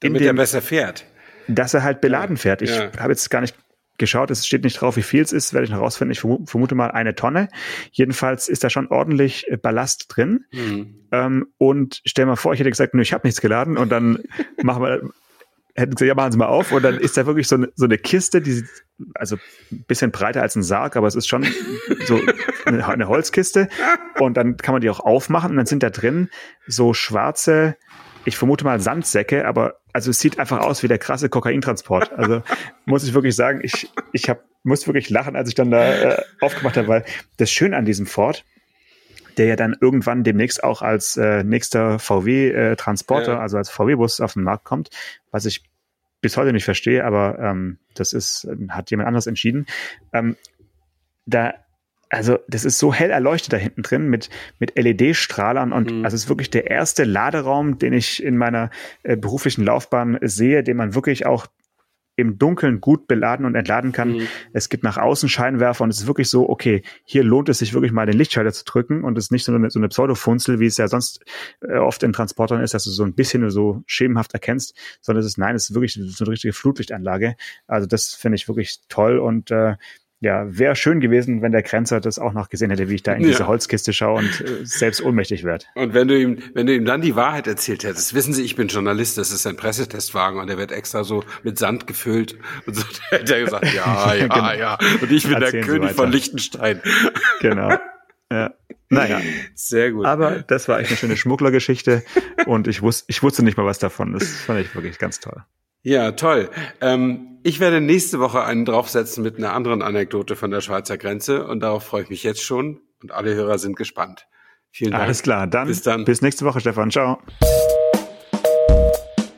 damit 0.01 0.21
dem, 0.21 0.29
er 0.29 0.35
besser 0.35 0.63
fährt. 0.63 1.07
Dass 1.49 1.75
er 1.75 1.83
halt 1.83 2.01
beladen 2.01 2.37
fährt. 2.37 2.63
Ich 2.63 2.71
ja. 2.71 2.91
habe 2.99 3.13
jetzt 3.13 3.31
gar 3.31 3.41
nicht 3.41 3.57
geschaut, 3.99 4.31
es 4.31 4.47
steht 4.47 4.65
nicht 4.65 4.81
drauf, 4.81 4.97
wie 4.97 5.03
viel 5.03 5.23
es 5.23 5.33
ist, 5.33 5.53
werde 5.53 5.67
ich 5.67 5.71
noch 5.71 5.81
rausfinden. 5.81 6.13
Ich 6.13 6.21
vermute 6.21 6.75
mal 6.75 6.91
eine 6.91 7.15
Tonne. 7.15 7.49
Jedenfalls 7.93 8.49
ist 8.49 8.65
da 8.65 8.71
schon 8.71 8.89
ordentlich 8.89 9.49
äh, 9.49 9.57
Ballast 9.57 10.07
drin. 10.09 10.45
Mhm. 10.53 11.07
Ähm, 11.13 11.47
und 11.59 12.01
stell 12.05 12.27
mal 12.27 12.37
vor, 12.37 12.53
ich 12.53 12.61
hätte 12.61 12.71
gesagt, 12.71 12.95
nö, 12.95 13.03
ich 13.03 13.13
habe 13.13 13.27
nichts 13.27 13.41
geladen 13.41 13.77
und 13.77 13.91
dann 13.91 14.19
machen 14.63 14.83
wir, 14.83 15.03
hätten 15.77 15.95
gesagt, 15.95 16.09
ja, 16.09 16.15
machen 16.15 16.33
Sie 16.33 16.39
mal 16.39 16.47
auf. 16.47 16.73
Und 16.73 16.83
dann 16.83 16.99
ist 16.99 17.17
da 17.17 17.27
wirklich 17.27 17.47
so 17.47 17.57
eine, 17.57 17.71
so 17.77 17.85
eine 17.85 17.99
Kiste, 17.99 18.41
die 18.41 18.65
also 19.15 19.37
ein 19.71 19.85
bisschen 19.87 20.11
breiter 20.11 20.43
als 20.43 20.57
ein 20.57 20.63
Sarg, 20.63 20.97
aber 20.97 21.07
es 21.07 21.15
ist 21.15 21.29
schon 21.29 21.47
so 22.07 22.21
eine, 22.65 22.87
eine 22.87 23.09
Holzkiste. 23.09 23.69
Und 24.19 24.37
dann 24.37 24.57
kann 24.57 24.75
man 24.75 24.81
die 24.81 24.91
auch 24.91 25.01
aufmachen 25.01 25.51
und 25.51 25.57
dann 25.57 25.67
sind 25.67 25.83
da 25.83 25.91
drin 25.91 26.31
so 26.67 26.95
schwarze, 26.95 27.77
ich 28.25 28.37
vermute 28.37 28.65
mal 28.65 28.81
Sandsäcke, 28.81 29.47
aber 29.47 29.81
also 29.93 30.11
es 30.11 30.19
sieht 30.19 30.39
einfach 30.39 30.61
aus 30.61 30.83
wie 30.83 30.89
der 30.89 30.99
krasse 30.99 31.29
Kokaintransport. 31.29 32.13
Also 32.13 32.43
muss 32.85 33.05
ich 33.05 33.15
wirklich 33.15 33.37
sagen, 33.37 33.61
ich, 33.63 33.91
ich 34.13 34.29
hab, 34.29 34.43
muss 34.63 34.87
wirklich 34.87 35.11
lachen, 35.11 35.37
als 35.37 35.49
ich 35.49 35.55
dann 35.55 35.71
da 35.71 35.95
äh, 35.95 36.23
aufgemacht 36.41 36.77
habe, 36.77 36.89
weil 36.89 37.05
das 37.37 37.51
Schöne 37.51 37.77
an 37.77 37.85
diesem 37.85 38.07
Ford, 38.07 38.45
der 39.37 39.47
ja 39.47 39.57
dann 39.57 39.77
irgendwann 39.81 40.25
demnächst 40.25 40.65
auch 40.65 40.83
als 40.83 41.17
äh, 41.17 41.45
nächster 41.45 41.99
VW-Transporter, 41.99 43.33
äh, 43.33 43.35
ja. 43.37 43.41
also 43.41 43.57
als 43.57 43.71
VW-Bus 43.71 44.21
auf 44.21 44.35
den 44.35 44.43
Markt 44.43 44.65
kommt, 44.65 44.91
was 45.31 45.45
ich 45.45 45.65
bis 46.21 46.37
heute 46.37 46.53
nicht 46.53 46.65
verstehe, 46.65 47.05
aber 47.05 47.39
ähm, 47.39 47.79
das 47.95 48.15
ist, 48.15 48.49
hat 48.71 48.91
jemand 48.91 49.09
anderes 49.09 49.27
entschieden. 49.27 49.67
Ähm, 50.13 50.37
da, 51.27 51.55
also 52.11 52.39
das 52.49 52.65
ist 52.65 52.79
so 52.79 52.93
hell 52.93 53.11
erleuchtet 53.11 53.53
da 53.53 53.57
hinten 53.57 53.83
drin 53.83 54.09
mit, 54.09 54.31
mit 54.59 54.79
LED-Strahlern 54.79 55.73
und 55.73 55.91
mhm. 55.91 56.05
also 56.05 56.15
es 56.15 56.25
ist 56.25 56.29
wirklich 56.29 56.51
der 56.51 56.71
erste 56.71 57.05
Laderaum, 57.05 57.79
den 57.79 57.93
ich 57.93 58.23
in 58.23 58.37
meiner 58.37 58.71
äh, 59.03 59.17
beruflichen 59.17 59.65
Laufbahn 59.65 60.19
sehe, 60.23 60.63
den 60.63 60.77
man 60.77 60.95
wirklich 60.95 61.27
auch 61.27 61.47
im 62.17 62.39
Dunkeln 62.39 62.81
gut 62.81 63.07
beladen 63.09 63.45
und 63.45 63.55
entladen 63.55 63.93
kann. 63.93 64.13
Mhm. 64.13 64.29
Es 64.53 64.69
gibt 64.69 64.85
nach 64.85 64.97
außen 64.97 65.29
Scheinwerfer 65.29 65.83
und 65.83 65.91
es 65.91 66.01
ist 66.01 66.07
wirklich 66.07 66.31
so, 66.31 66.49
okay, 66.49 66.83
hier 67.05 67.25
lohnt 67.25 67.49
es 67.49 67.59
sich 67.59 67.75
wirklich 67.75 67.93
mal 67.93 68.07
den 68.07 68.17
Lichtschalter 68.17 68.53
zu 68.53 68.65
drücken 68.65 69.03
und 69.03 69.19
es 69.19 69.25
ist 69.25 69.31
nicht 69.33 69.45
so 69.45 69.53
eine, 69.53 69.71
so 69.71 69.81
eine 69.81 69.89
Pseudofunzel, 69.89 70.61
wie 70.61 70.67
es 70.67 70.77
ja 70.77 70.87
sonst 70.87 71.25
äh, 71.61 71.77
oft 71.77 72.03
in 72.03 72.13
Transportern 72.13 72.61
ist, 72.61 72.75
dass 72.75 72.85
du 72.85 72.91
so 72.91 73.05
ein 73.05 73.15
bisschen 73.15 73.49
so 73.51 73.83
schemenhaft 73.87 74.33
erkennst, 74.33 74.77
sondern 75.01 75.21
es 75.21 75.27
ist, 75.27 75.39
nein, 75.39 75.57
es 75.57 75.71
ist 75.71 75.75
wirklich 75.75 75.95
so 75.95 76.25
eine 76.25 76.33
richtige 76.33 76.53
Flutlichtanlage. 76.53 77.37
Also 77.67 77.87
das 77.87 78.15
finde 78.15 78.37
ich 78.37 78.49
wirklich 78.49 78.81
toll 78.89 79.19
und 79.19 79.51
äh, 79.51 79.75
ja, 80.25 80.45
wäre 80.49 80.75
schön 80.75 81.01
gewesen, 81.01 81.43
wenn 81.43 81.53
der 81.53 81.63
Grenzer 81.63 82.01
das 82.01 82.19
auch 82.19 82.33
noch 82.33 82.49
gesehen 82.49 82.71
hätte, 82.71 82.89
wie 82.89 82.95
ich 82.95 83.03
da 83.03 83.13
in 83.13 83.23
ja. 83.23 83.29
diese 83.29 83.47
Holzkiste 83.47 83.93
schaue 83.93 84.21
und 84.21 84.41
äh, 84.41 84.65
selbst 84.65 85.03
ohnmächtig 85.03 85.45
werde. 85.45 85.67
Und 85.75 85.93
wenn 85.93 86.09
du 86.09 86.19
ihm, 86.19 86.39
wenn 86.55 86.67
du 86.67 86.75
ihm 86.75 86.87
dann 86.87 87.03
die 87.03 87.15
Wahrheit 87.15 87.47
erzählt 87.47 87.85
hättest, 87.85 88.15
wissen 88.15 88.33
Sie, 88.33 88.43
ich 88.43 88.57
bin 88.57 88.69
Journalist, 88.69 89.19
das 89.19 89.31
ist 89.31 89.47
ein 89.47 89.57
Pressetestwagen 89.57 90.41
und 90.41 90.49
der 90.49 90.57
wird 90.57 90.73
extra 90.73 91.05
so 91.05 91.25
mit 91.43 91.59
Sand 91.59 91.87
gefüllt 91.87 92.37
und 92.67 92.75
so, 92.75 92.83
hätte 93.11 93.37
er 93.37 93.45
gesagt, 93.45 93.73
ja, 93.75 94.15
ja, 94.15 94.27
genau. 94.27 94.53
ja. 94.53 94.79
Und 95.01 95.13
ich 95.13 95.25
bin 95.25 95.35
Erzählen 95.35 95.53
der 95.53 95.63
König 95.63 95.91
von 95.93 96.11
Liechtenstein. 96.11 96.81
Genau. 97.41 97.77
Ja. 98.33 98.55
Naja. 98.89 99.21
Sehr 99.55 99.93
gut. 99.93 100.07
Aber 100.07 100.43
das 100.43 100.69
war 100.69 100.81
echt 100.81 100.91
eine 100.91 100.97
schöne 100.97 101.17
Schmugglergeschichte 101.17 102.03
und 102.47 102.69
ich 102.69 102.81
wusste, 102.81 103.05
ich 103.09 103.23
wusste 103.23 103.43
nicht 103.43 103.57
mal 103.59 103.67
was 103.67 103.79
davon. 103.79 104.13
Das 104.13 104.25
fand 104.29 104.61
ich 104.61 104.75
wirklich 104.75 104.99
ganz 104.99 105.21
toll. 105.21 105.43
Ja, 105.85 106.13
toll. 106.13 106.49
Ähm, 106.81 107.39
ich 107.43 107.61
werde 107.61 107.83
nächste 107.83 108.19
Woche 108.19 108.43
einen 108.43 108.65
draufsetzen 108.65 109.23
mit 109.23 109.37
einer 109.37 109.53
anderen 109.53 109.83
Anekdote 109.83 110.35
von 110.35 110.51
der 110.51 110.63
Schweizer 110.63 110.97
Grenze 110.97 111.47
und 111.47 111.61
darauf 111.61 111.85
freue 111.85 112.03
ich 112.05 112.09
mich 112.09 112.23
jetzt 112.23 112.43
schon 112.43 112.81
und 113.03 113.13
alle 113.13 113.35
Hörer 113.35 113.59
sind 113.59 113.77
gespannt. 113.77 114.27
Vielen 114.71 114.93
Dank. 114.93 115.05
Alles 115.05 115.23
klar, 115.23 115.47
dann 115.47 115.69
bis, 115.69 115.83
dann. 115.83 116.07
bis 116.07 116.23
nächste 116.23 116.47
Woche, 116.47 116.61
Stefan. 116.61 116.91
Ciao. 116.91 117.19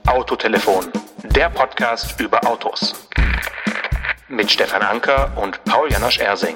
Autotelefon, 0.06 0.84
der 1.34 1.50
Podcast 1.50 2.20
über 2.20 2.46
Autos. 2.46 3.08
Mit 4.28 4.48
Stefan 4.48 4.82
Anker 4.82 5.32
und 5.36 5.62
Paul 5.64 5.90
Janosch 5.90 6.20
Ersing. 6.20 6.54